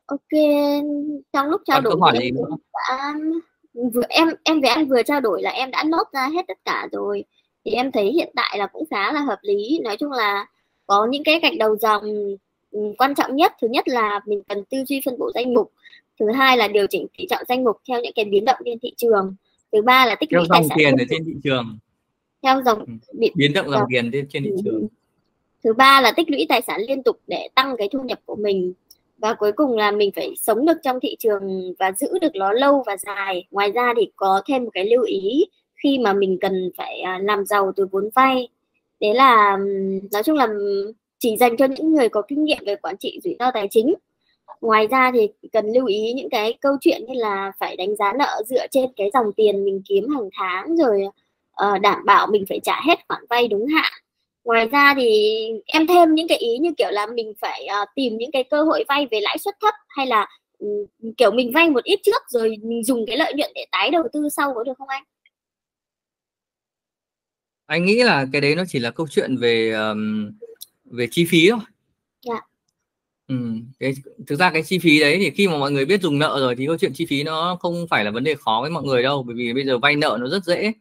Ok 0.07 0.41
trong 1.33 1.47
lúc 1.49 1.63
trao 1.65 1.81
đổi 1.81 1.97
hỏi 2.01 2.31
nữa? 2.35 2.57
đã 2.73 3.15
vừa 3.95 4.03
em 4.09 4.29
em 4.45 4.61
với 4.61 4.71
anh 4.71 4.89
vừa 4.89 5.03
trao 5.03 5.21
đổi 5.21 5.43
là 5.43 5.51
em 5.51 5.71
đã 5.71 5.85
nốt 5.85 6.05
ra 6.13 6.29
hết 6.29 6.45
tất 6.49 6.59
cả 6.65 6.89
rồi 6.93 7.25
thì 7.65 7.73
em 7.73 7.93
thấy 7.93 8.13
hiện 8.13 8.33
tại 8.37 8.59
là 8.59 8.67
cũng 8.67 8.85
khá 8.91 9.13
là 9.13 9.21
hợp 9.21 9.39
lý. 9.43 9.81
Nói 9.85 9.97
chung 9.97 10.13
là 10.13 10.47
có 10.87 11.07
những 11.07 11.25
cái 11.25 11.41
gạch 11.41 11.59
đầu 11.59 11.77
dòng 11.77 12.03
ừ, 12.71 12.81
quan 12.99 13.15
trọng 13.15 13.37
nhất. 13.37 13.53
Thứ 13.61 13.69
nhất 13.69 13.89
là 13.89 14.21
mình 14.27 14.43
cần 14.49 14.65
tư 14.65 14.85
duy 14.87 15.01
phân 15.05 15.19
bổ 15.19 15.31
danh 15.35 15.55
mục. 15.55 15.73
Thứ 16.21 16.33
hai 16.33 16.57
là 16.57 16.69
điều 16.69 16.87
chỉnh 16.87 17.07
tỷ 17.19 17.27
trọng 17.31 17.43
danh 17.49 17.65
mục 17.65 17.77
theo 17.89 18.01
những 18.01 18.13
cái 18.15 18.25
biến 18.25 18.45
động 18.45 18.59
trên 18.65 18.79
thị 18.79 18.93
trường. 18.97 19.35
Thứ 19.73 19.83
ba 19.83 20.07
là 20.07 20.15
tích 20.15 20.33
lũy 20.33 20.45
tài 20.51 20.65
sản 20.69 20.79
tiền 20.79 20.97
ở 20.97 21.05
trên 21.11 21.25
thị 21.25 21.33
trường. 21.45 21.79
theo 22.43 22.63
dòng 22.63 22.85
biến, 23.13 23.33
biến 23.37 23.53
động 23.53 23.71
dòng 23.71 23.83
tiền 23.91 24.11
trên, 24.13 24.27
trên 24.29 24.45
thị 24.45 24.51
ừ. 24.51 24.57
trường. 24.65 24.87
Thứ 25.65 25.73
ba 25.73 26.01
là 26.01 26.13
tích 26.13 26.31
lũy 26.31 26.47
tài 26.49 26.63
sản 26.63 26.81
liên 26.89 27.03
tục 27.03 27.21
để 27.27 27.49
tăng 27.55 27.77
cái 27.79 27.89
thu 27.93 28.03
nhập 28.03 28.21
của 28.25 28.37
mình. 28.37 28.73
Và 29.19 29.35
cuối 29.35 29.53
cùng 29.53 29.77
là 29.77 29.91
mình 29.91 30.11
phải 30.17 30.35
sống 30.37 30.67
được 30.67 30.77
trong 30.83 31.01
thị 31.03 31.17
trường 31.19 31.75
và 31.79 31.93
giữ 31.93 32.19
được 32.21 32.35
nó 32.35 32.53
lâu 32.53 32.83
và 32.87 32.97
dài. 32.97 33.45
Ngoài 33.51 33.71
ra 33.71 33.95
thì 33.97 34.11
có 34.17 34.43
thêm 34.47 34.65
một 34.65 34.71
cái 34.75 34.85
lưu 34.85 35.03
ý 35.03 35.45
khi 35.85 35.99
mà 35.99 36.13
mình 36.13 36.39
cần 36.41 36.71
phải 36.77 37.01
à, 37.01 37.19
làm 37.23 37.47
giàu 37.47 37.73
từ 37.77 37.87
vốn 37.93 38.09
vay. 38.15 38.49
Đấy 39.01 39.15
là 39.15 39.59
nói 40.13 40.23
chung 40.23 40.37
là 40.37 40.49
chỉ 41.19 41.37
dành 41.37 41.57
cho 41.57 41.67
những 41.67 41.93
người 41.93 42.09
có 42.09 42.23
kinh 42.29 42.45
nghiệm 42.45 42.59
về 42.67 42.77
quản 42.77 42.97
trị 42.97 43.21
rủi 43.25 43.37
ro 43.39 43.51
tài 43.51 43.69
chính. 43.71 43.95
Ngoài 44.61 44.87
ra 44.87 45.11
thì 45.15 45.29
cần 45.53 45.67
lưu 45.73 45.87
ý 45.87 46.13
những 46.13 46.31
cái 46.31 46.55
câu 46.61 46.77
chuyện 46.81 47.05
như 47.09 47.15
là 47.15 47.53
phải 47.59 47.77
đánh 47.77 47.97
giá 47.97 48.13
nợ 48.19 48.43
dựa 48.47 48.67
trên 48.71 48.91
cái 48.97 49.11
dòng 49.15 49.33
tiền 49.37 49.65
mình 49.65 49.83
kiếm 49.89 50.09
hàng 50.09 50.29
tháng 50.33 50.77
rồi 50.77 51.03
uh, 51.67 51.81
đảm 51.81 52.05
bảo 52.05 52.27
mình 52.27 52.45
phải 52.49 52.61
trả 52.63 52.81
hết 52.87 52.99
khoản 53.09 53.25
vay 53.31 53.49
đúng 53.49 53.67
hạn. 53.67 53.93
Ngoài 54.45 54.67
ra 54.67 54.95
thì 54.97 55.39
em 55.67 55.87
thêm 55.87 56.15
những 56.15 56.29
cái 56.29 56.39
ý 56.39 56.59
như 56.59 56.71
kiểu 56.79 56.91
là 56.91 57.07
mình 57.07 57.33
phải 57.41 57.67
uh, 57.83 57.89
tìm 57.95 58.17
những 58.19 58.31
cái 58.31 58.45
cơ 58.45 58.63
hội 58.63 58.85
vay 58.89 59.07
về 59.11 59.21
lãi 59.21 59.39
suất 59.39 59.55
thấp 59.61 59.75
hay 59.89 60.07
là 60.07 60.27
um, 60.59 61.13
kiểu 61.17 61.31
mình 61.31 61.53
vay 61.55 61.71
một 61.71 61.85
ít 61.85 62.01
trước 62.03 62.23
rồi 62.29 62.57
mình 62.63 62.85
dùng 62.85 63.07
cái 63.07 63.17
lợi 63.17 63.33
nhuận 63.37 63.51
để 63.55 63.67
tái 63.73 63.91
đầu 63.91 64.03
tư 64.13 64.29
sau 64.29 64.55
có 64.55 64.65
được 64.65 64.79
không 64.79 64.89
anh? 64.89 65.03
Anh 67.67 67.85
nghĩ 67.85 68.03
là 68.03 68.27
cái 68.33 68.41
đấy 68.41 68.55
nó 68.55 68.65
chỉ 68.69 68.79
là 68.79 68.91
câu 68.91 69.09
chuyện 69.11 69.37
về 69.37 69.73
um, 69.73 70.33
về 70.85 71.09
chi 71.11 71.25
phí 71.25 71.51
thôi. 71.51 71.61
Dạ. 72.23 72.41
ừ, 73.29 73.37
cái, 73.81 73.95
thực 74.27 74.37
ra 74.37 74.51
cái 74.51 74.63
chi 74.63 74.79
phí 74.79 75.01
đấy 75.01 75.17
thì 75.19 75.31
khi 75.31 75.49
mà 75.49 75.59
mọi 75.59 75.73
người 75.73 75.85
biết 75.85 76.03
dùng 76.03 76.19
nợ 76.19 76.37
rồi 76.41 76.57
thì 76.57 76.67
câu 76.67 76.77
chuyện 76.79 76.93
chi 76.95 77.07
phí 77.07 77.23
nó 77.23 77.57
không 77.61 77.87
phải 77.91 78.05
là 78.05 78.11
vấn 78.11 78.25
đề 78.25 78.35
khó 78.35 78.59
với 78.63 78.71
mọi 78.71 78.83
người 78.83 79.03
đâu 79.03 79.23
bởi 79.23 79.37
vì 79.37 79.53
bây 79.53 79.65
giờ 79.67 79.79
vay 79.79 79.97
nợ 79.97 80.19
nó 80.21 80.29
rất 80.29 80.45
dễ. 80.45 80.73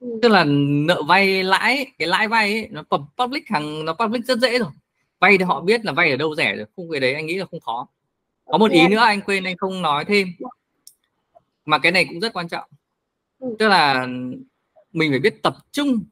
Ừ. 0.00 0.18
tức 0.22 0.28
là 0.28 0.44
nợ 0.86 1.02
vay 1.02 1.44
lãi 1.44 1.86
cái 1.98 2.08
lãi 2.08 2.28
vay 2.28 2.52
ấy, 2.52 2.68
nó 2.70 2.82
public 3.18 3.48
hàng 3.48 3.84
nó 3.84 3.94
public 3.94 4.24
rất 4.24 4.38
dễ 4.38 4.58
rồi. 4.58 4.68
Vay 5.20 5.38
thì 5.38 5.44
họ 5.44 5.60
biết 5.60 5.84
là 5.84 5.92
vay 5.92 6.10
ở 6.10 6.16
đâu 6.16 6.34
rẻ 6.34 6.56
rồi 6.56 6.66
không 6.76 6.90
cái 6.90 7.00
đấy 7.00 7.14
anh 7.14 7.26
nghĩ 7.26 7.34
là 7.34 7.46
không 7.50 7.60
khó. 7.60 7.88
Có 8.44 8.58
một 8.58 8.70
ý 8.70 8.88
nữa 8.88 8.98
anh 8.98 9.20
quên 9.20 9.44
anh 9.44 9.56
không 9.56 9.82
nói 9.82 10.04
thêm. 10.04 10.28
Mà 11.64 11.78
cái 11.78 11.92
này 11.92 12.04
cũng 12.04 12.20
rất 12.20 12.32
quan 12.32 12.48
trọng. 12.48 12.68
Ừ. 13.38 13.56
tức 13.58 13.68
là 13.68 14.08
mình 14.96 15.12
phải 15.12 15.18
biết 15.18 15.42
tập 15.42 15.56
trung 15.72 16.04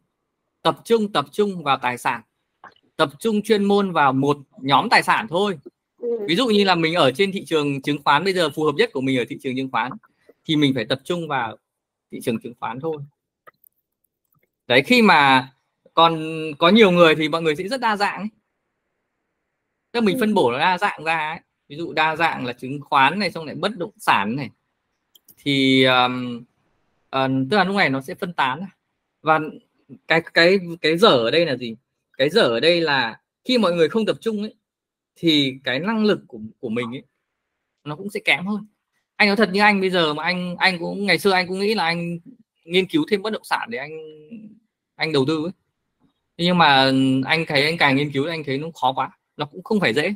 tập 0.62 0.78
trung 0.84 1.12
tập 1.12 1.26
trung 1.32 1.62
vào 1.62 1.78
tài 1.82 1.98
sản 1.98 2.22
tập 2.96 3.10
trung 3.18 3.42
chuyên 3.42 3.64
môn 3.64 3.92
vào 3.92 4.12
một 4.12 4.38
nhóm 4.60 4.88
tài 4.88 5.02
sản 5.02 5.26
thôi 5.28 5.58
ừ. 5.98 6.08
ví 6.28 6.36
dụ 6.36 6.46
như 6.46 6.64
là 6.64 6.74
mình 6.74 6.94
ở 6.94 7.12
trên 7.12 7.32
thị 7.32 7.44
trường 7.44 7.82
chứng 7.82 8.02
khoán 8.04 8.24
bây 8.24 8.34
giờ 8.34 8.50
phù 8.50 8.64
hợp 8.64 8.74
nhất 8.76 8.90
của 8.92 9.00
mình 9.00 9.18
ở 9.18 9.24
thị 9.28 9.38
trường 9.42 9.56
chứng 9.56 9.70
khoán 9.70 9.92
thì 10.44 10.56
mình 10.56 10.74
phải 10.74 10.84
tập 10.84 11.00
trung 11.04 11.28
vào 11.28 11.56
thị 12.10 12.20
trường 12.22 12.40
chứng 12.40 12.54
khoán 12.60 12.80
thôi 12.80 12.96
đấy 14.66 14.82
khi 14.86 15.02
mà 15.02 15.50
còn 15.94 16.22
có 16.58 16.68
nhiều 16.68 16.90
người 16.90 17.14
thì 17.14 17.28
mọi 17.28 17.42
người 17.42 17.56
sẽ 17.56 17.68
rất 17.68 17.80
đa 17.80 17.96
dạng 17.96 18.18
ấy. 18.18 18.28
Tức 19.92 20.00
mình 20.00 20.16
phân 20.20 20.34
bổ 20.34 20.52
nó 20.52 20.58
đa 20.58 20.78
dạng 20.78 21.04
ra 21.04 21.30
ấy. 21.30 21.40
ví 21.68 21.76
dụ 21.76 21.92
đa 21.92 22.16
dạng 22.16 22.46
là 22.46 22.52
chứng 22.52 22.80
khoán 22.80 23.18
này 23.18 23.30
xong 23.30 23.44
lại 23.44 23.54
bất 23.54 23.76
động 23.76 23.92
sản 23.96 24.36
này 24.36 24.50
thì 25.36 25.84
um, 25.84 26.44
uh, 27.16 27.30
tức 27.50 27.56
là 27.56 27.64
lúc 27.64 27.76
này 27.76 27.90
nó 27.90 28.00
sẽ 28.00 28.14
phân 28.14 28.32
tán 28.32 28.64
và 29.24 29.40
cái 30.08 30.22
cái 30.34 30.58
cái 30.80 30.96
dở 30.98 31.08
ở 31.08 31.30
đây 31.30 31.46
là 31.46 31.56
gì? 31.56 31.76
Cái 32.18 32.30
dở 32.30 32.42
ở 32.42 32.60
đây 32.60 32.80
là 32.80 33.20
khi 33.44 33.58
mọi 33.58 33.72
người 33.72 33.88
không 33.88 34.06
tập 34.06 34.16
trung 34.20 34.42
ấy, 34.42 34.54
thì 35.16 35.54
cái 35.64 35.78
năng 35.80 36.04
lực 36.04 36.20
của 36.28 36.38
của 36.60 36.68
mình 36.68 36.92
ấy, 36.94 37.02
nó 37.84 37.96
cũng 37.96 38.10
sẽ 38.10 38.20
kém 38.24 38.46
hơn. 38.46 38.66
Anh 39.16 39.28
nói 39.28 39.36
thật 39.36 39.50
như 39.52 39.60
anh, 39.60 39.80
bây 39.80 39.90
giờ 39.90 40.14
mà 40.14 40.22
anh 40.24 40.56
anh 40.58 40.78
cũng, 40.78 41.06
ngày 41.06 41.18
xưa 41.18 41.32
anh 41.32 41.48
cũng 41.48 41.58
nghĩ 41.60 41.74
là 41.74 41.84
anh 41.84 42.18
nghiên 42.64 42.86
cứu 42.86 43.04
thêm 43.10 43.22
bất 43.22 43.32
động 43.32 43.44
sản 43.44 43.70
để 43.70 43.78
anh 43.78 43.90
anh 44.96 45.12
đầu 45.12 45.24
tư 45.28 45.44
ấy. 45.44 45.52
nhưng 46.38 46.58
mà 46.58 46.92
anh 47.26 47.46
thấy, 47.46 47.62
anh 47.64 47.78
càng 47.78 47.96
nghiên 47.96 48.12
cứu 48.12 48.26
anh 48.28 48.44
thấy 48.44 48.58
nó 48.58 48.68
khó 48.80 48.92
quá, 48.92 49.10
nó 49.36 49.46
cũng 49.46 49.62
không 49.62 49.80
phải 49.80 49.94
dễ. 49.94 50.14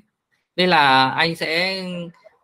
Nên 0.57 0.69
là 0.71 1.11
anh 1.11 1.37
sẽ 1.37 1.85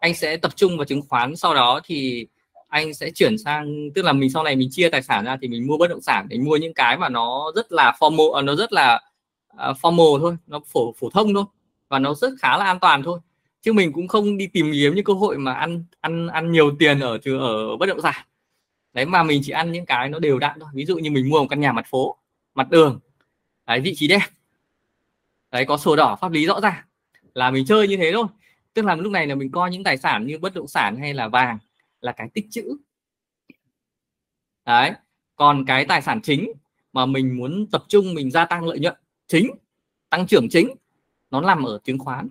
anh 0.00 0.14
sẽ 0.14 0.36
tập 0.36 0.56
trung 0.56 0.76
vào 0.76 0.84
chứng 0.84 1.02
khoán, 1.08 1.36
sau 1.36 1.54
đó 1.54 1.80
thì 1.84 2.26
anh 2.74 2.94
sẽ 2.94 3.10
chuyển 3.10 3.38
sang 3.38 3.90
tức 3.94 4.04
là 4.04 4.12
mình 4.12 4.30
sau 4.30 4.42
này 4.42 4.56
mình 4.56 4.68
chia 4.70 4.88
tài 4.88 5.02
sản 5.02 5.24
ra 5.24 5.36
thì 5.42 5.48
mình 5.48 5.66
mua 5.66 5.78
bất 5.78 5.90
động 5.90 6.00
sản 6.00 6.26
để 6.28 6.38
mua 6.38 6.56
những 6.56 6.74
cái 6.74 6.98
mà 6.98 7.08
nó 7.08 7.52
rất 7.54 7.72
là 7.72 7.96
formal 8.00 8.32
à, 8.32 8.42
nó 8.42 8.54
rất 8.54 8.72
là 8.72 9.00
uh, 9.52 9.76
formal 9.82 10.20
thôi 10.20 10.36
nó 10.46 10.60
phổ 10.66 10.92
phổ 10.92 11.10
thông 11.10 11.34
thôi 11.34 11.44
và 11.88 11.98
nó 11.98 12.14
rất 12.14 12.32
khá 12.40 12.58
là 12.58 12.64
an 12.64 12.78
toàn 12.80 13.02
thôi. 13.02 13.20
Chứ 13.62 13.72
mình 13.72 13.92
cũng 13.92 14.08
không 14.08 14.36
đi 14.36 14.46
tìm 14.46 14.70
kiếm 14.72 14.94
những 14.94 15.04
cơ 15.04 15.12
hội 15.12 15.38
mà 15.38 15.52
ăn 15.54 15.84
ăn 16.00 16.28
ăn 16.28 16.52
nhiều 16.52 16.76
tiền 16.78 17.00
ở 17.00 17.18
từ 17.22 17.38
ở 17.38 17.76
bất 17.76 17.86
động 17.86 18.00
sản. 18.02 18.26
Đấy 18.92 19.06
mà 19.06 19.22
mình 19.22 19.40
chỉ 19.44 19.52
ăn 19.52 19.72
những 19.72 19.86
cái 19.86 20.08
nó 20.08 20.18
đều 20.18 20.38
đặn 20.38 20.60
thôi. 20.60 20.68
Ví 20.74 20.84
dụ 20.84 20.96
như 20.96 21.10
mình 21.10 21.30
mua 21.30 21.40
một 21.40 21.46
căn 21.50 21.60
nhà 21.60 21.72
mặt 21.72 21.86
phố 21.90 22.16
mặt 22.54 22.70
đường 22.70 23.00
đấy 23.66 23.80
vị 23.80 23.94
trí 23.96 24.08
đẹp. 24.08 24.22
Đấy 25.50 25.64
có 25.64 25.76
sổ 25.76 25.96
đỏ 25.96 26.16
pháp 26.20 26.32
lý 26.32 26.46
rõ 26.46 26.60
ràng 26.60 26.84
là 27.34 27.50
mình 27.50 27.64
chơi 27.66 27.88
như 27.88 27.96
thế 27.96 28.12
thôi. 28.12 28.26
Tức 28.74 28.84
là 28.84 28.94
lúc 28.94 29.12
này 29.12 29.26
là 29.26 29.34
mình 29.34 29.50
coi 29.50 29.70
những 29.70 29.84
tài 29.84 29.96
sản 29.98 30.26
như 30.26 30.38
bất 30.38 30.54
động 30.54 30.68
sản 30.68 30.96
hay 30.96 31.14
là 31.14 31.28
vàng 31.28 31.58
là 32.04 32.12
cái 32.12 32.28
tích 32.34 32.46
chữ. 32.50 32.76
Đấy 34.64 34.92
còn 35.36 35.64
cái 35.64 35.84
tài 35.84 36.02
sản 36.02 36.20
chính 36.22 36.52
mà 36.92 37.06
mình 37.06 37.36
muốn 37.36 37.66
tập 37.72 37.84
trung 37.88 38.14
mình 38.14 38.30
gia 38.30 38.44
tăng 38.44 38.64
lợi 38.64 38.78
nhuận 38.78 38.94
chính 39.26 39.50
tăng 40.10 40.26
trưởng 40.26 40.48
chính 40.48 40.74
nó 41.30 41.40
nằm 41.40 41.64
ở 41.64 41.78
chứng 41.84 41.98
khoán. 41.98 42.28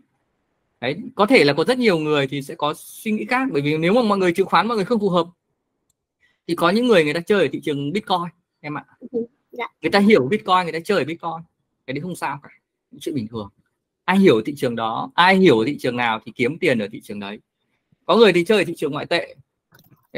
Đấy 0.81 0.95
có 1.15 1.25
thể 1.25 1.43
là 1.43 1.53
có 1.53 1.63
rất 1.63 1.77
nhiều 1.77 1.99
người 1.99 2.27
thì 2.27 2.41
sẽ 2.41 2.55
có 2.55 2.73
suy 2.77 3.11
nghĩ 3.11 3.25
khác 3.25 3.47
bởi 3.51 3.61
vì 3.61 3.77
nếu 3.77 3.93
mà 3.93 4.01
mọi 4.01 4.17
người 4.17 4.33
chứng 4.33 4.47
khoán 4.47 4.67
mọi 4.67 4.77
người 4.77 4.85
không 4.85 4.99
phù 4.99 5.09
hợp 5.09 5.27
thì 6.47 6.55
có 6.55 6.69
những 6.69 6.87
người 6.87 7.03
người 7.03 7.13
ta 7.13 7.19
chơi 7.19 7.41
ở 7.41 7.47
thị 7.51 7.61
trường 7.63 7.91
bitcoin 7.91 8.21
em 8.59 8.77
ạ. 8.77 8.85
Dạ. 9.51 9.67
người 9.81 9.91
ta 9.91 9.99
hiểu 9.99 10.27
bitcoin 10.27 10.63
người 10.63 10.71
ta 10.71 10.79
chơi 10.79 10.99
ở 10.99 11.05
bitcoin 11.05 11.43
cái 11.87 11.93
đấy 11.93 12.01
không 12.01 12.15
sao 12.15 12.39
cả 12.43 12.49
chuyện 13.01 13.15
bình 13.15 13.27
thường. 13.27 13.49
Ai 14.05 14.17
hiểu 14.17 14.41
thị 14.45 14.53
trường 14.57 14.75
đó 14.75 15.11
ai 15.15 15.35
hiểu 15.35 15.63
thị 15.65 15.77
trường 15.79 15.95
nào 15.95 16.19
thì 16.25 16.31
kiếm 16.35 16.57
tiền 16.59 16.79
ở 16.79 16.87
thị 16.91 17.01
trường 17.03 17.19
đấy. 17.19 17.39
Có 18.05 18.15
người 18.15 18.33
thì 18.33 18.45
chơi 18.45 18.57
ở 18.57 18.63
thị 18.65 18.73
trường 18.77 18.91
ngoại 18.91 19.05
tệ 19.05 19.35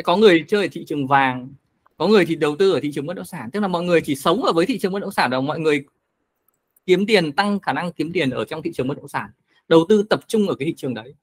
có 0.04 0.18
người 0.18 0.46
chơi 0.48 0.62
ở 0.62 0.68
thị 0.72 0.86
trường 0.88 1.08
vàng 1.08 1.48
có 1.98 2.08
người 2.08 2.26
thì 2.26 2.36
đầu 2.36 2.56
tư 2.60 2.72
ở 2.72 2.80
thị 2.80 2.92
trường 2.94 3.06
bất 3.06 3.14
động 3.14 3.26
sản. 3.26 3.50
Tức 3.52 3.60
là 3.60 3.68
mọi 3.68 3.84
người 3.84 4.02
chỉ 4.02 4.16
sống 4.16 4.44
ở 4.44 4.54
với 4.54 4.66
thị 4.66 4.80
trường 4.80 4.92
bất 4.92 5.00
động 5.00 5.12
sản 5.12 5.32
và 5.32 5.42
mọi 5.42 5.60
người 5.60 5.86
kiếm 6.86 7.06
tiền 7.06 7.32
tăng 7.32 7.60
khả 7.60 7.74
năng 7.74 7.92
kiếm 7.92 8.12
tiền 8.14 8.30
ở 8.30 8.46
trong 8.46 8.62
thị 8.62 8.72
trường 8.74 8.88
bất 8.88 8.98
động 8.98 9.08
sản. 9.08 9.30
Đầu 9.68 9.86
tư 9.90 10.04
tập 10.10 10.20
trung 10.28 10.48
ở 10.48 10.56
cái 10.56 10.66
thị 10.66 10.74
trường 10.78 10.94
đấy. 10.94 11.14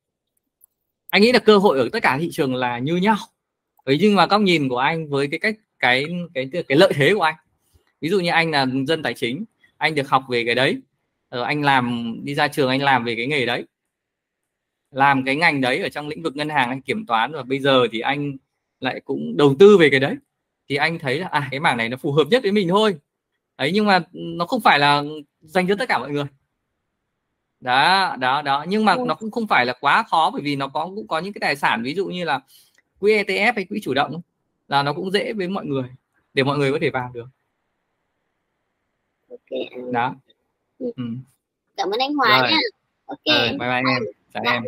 Anh 1.10 1.22
nghĩ 1.22 1.32
là 1.32 1.38
cơ 1.38 1.58
hội 1.58 1.78
ở 1.78 1.88
tất 1.92 2.02
cả 2.02 2.18
thị 2.18 2.28
trường 2.32 2.54
là 2.54 2.78
như 2.78 2.96
nhau. 2.96 3.16
Ấy 3.84 3.98
nhưng 4.00 4.14
mà 4.14 4.26
góc 4.26 4.40
nhìn 4.40 4.68
của 4.68 4.78
anh 4.78 5.08
với 5.08 5.28
cái 5.28 5.40
cách 5.40 5.56
cái 5.78 6.06
cái 6.34 6.48
cái, 6.52 6.62
cái 6.62 6.78
lợi 6.78 6.92
thế 6.94 7.14
của 7.14 7.22
anh. 7.22 7.34
Ví 8.00 8.08
dụ 8.08 8.20
như 8.20 8.30
anh 8.30 8.50
là 8.50 8.66
dân 8.86 9.02
tài 9.02 9.14
chính 9.14 9.44
anh 9.76 9.94
được 9.94 10.08
học 10.08 10.24
về 10.28 10.44
cái 10.44 10.54
đấy. 10.54 10.80
Ờ, 11.28 11.42
anh 11.42 11.62
làm 11.62 12.16
đi 12.22 12.34
ra 12.34 12.48
trường 12.48 12.68
anh 12.68 12.82
làm 12.82 13.04
về 13.04 13.16
cái 13.16 13.26
nghề 13.26 13.46
đấy. 13.46 13.64
Làm 14.90 15.24
cái 15.24 15.36
ngành 15.36 15.60
đấy 15.60 15.78
ở 15.82 15.88
trong 15.88 16.08
lĩnh 16.08 16.22
vực 16.22 16.36
ngân 16.36 16.48
hàng 16.48 16.68
anh 16.68 16.82
kiểm 16.82 17.06
toán 17.06 17.32
và 17.32 17.42
bây 17.42 17.60
giờ 17.60 17.86
thì 17.92 18.00
anh 18.00 18.36
lại 18.82 19.00
cũng 19.04 19.36
đầu 19.36 19.54
tư 19.58 19.78
về 19.78 19.90
cái 19.90 20.00
đấy 20.00 20.16
thì 20.68 20.76
anh 20.76 20.98
thấy 20.98 21.18
là 21.18 21.26
à 21.26 21.48
cái 21.50 21.60
mảng 21.60 21.76
này 21.76 21.88
nó 21.88 21.96
phù 21.96 22.12
hợp 22.12 22.24
nhất 22.30 22.42
với 22.42 22.52
mình 22.52 22.68
thôi. 22.68 22.96
Ấy 23.56 23.72
nhưng 23.72 23.86
mà 23.86 24.04
nó 24.12 24.46
không 24.46 24.60
phải 24.60 24.78
là 24.78 25.02
dành 25.40 25.68
cho 25.68 25.74
tất 25.78 25.88
cả 25.88 25.98
mọi 25.98 26.10
người. 26.10 26.24
Đó 27.60 28.16
đó 28.18 28.42
đó. 28.42 28.64
Nhưng 28.68 28.84
mà 28.84 28.92
ừ. 28.94 29.04
nó 29.06 29.14
cũng 29.14 29.30
không 29.30 29.46
phải 29.46 29.66
là 29.66 29.72
quá 29.80 30.02
khó 30.02 30.30
bởi 30.32 30.42
vì 30.42 30.56
nó 30.56 30.68
có 30.68 30.90
cũng 30.94 31.06
có 31.06 31.18
những 31.18 31.32
cái 31.32 31.40
tài 31.40 31.56
sản 31.56 31.82
ví 31.82 31.94
dụ 31.94 32.06
như 32.06 32.24
là 32.24 32.40
quỹ 32.98 33.12
ETF 33.12 33.52
hay 33.56 33.64
quỹ 33.64 33.80
chủ 33.82 33.94
động 33.94 34.20
là 34.68 34.82
nó 34.82 34.92
cũng 34.92 35.10
dễ 35.10 35.32
với 35.32 35.48
mọi 35.48 35.66
người 35.66 35.84
để 36.34 36.42
mọi 36.42 36.58
người 36.58 36.72
có 36.72 36.78
thể 36.80 36.90
vào 36.90 37.10
được. 37.14 37.26
Okay. 39.30 39.68
đó. 39.92 40.14
Ừ. 40.78 40.92
cảm 41.76 41.90
ơn 41.90 42.00
anh 42.00 42.14
Hòa 42.14 42.50
nhé 42.50 42.56
ok 43.06 43.24
bye 43.24 43.58
bye 43.58 43.68
anh 43.68 43.84
em. 43.84 44.02
Chào 44.34 44.42
em 44.46 44.62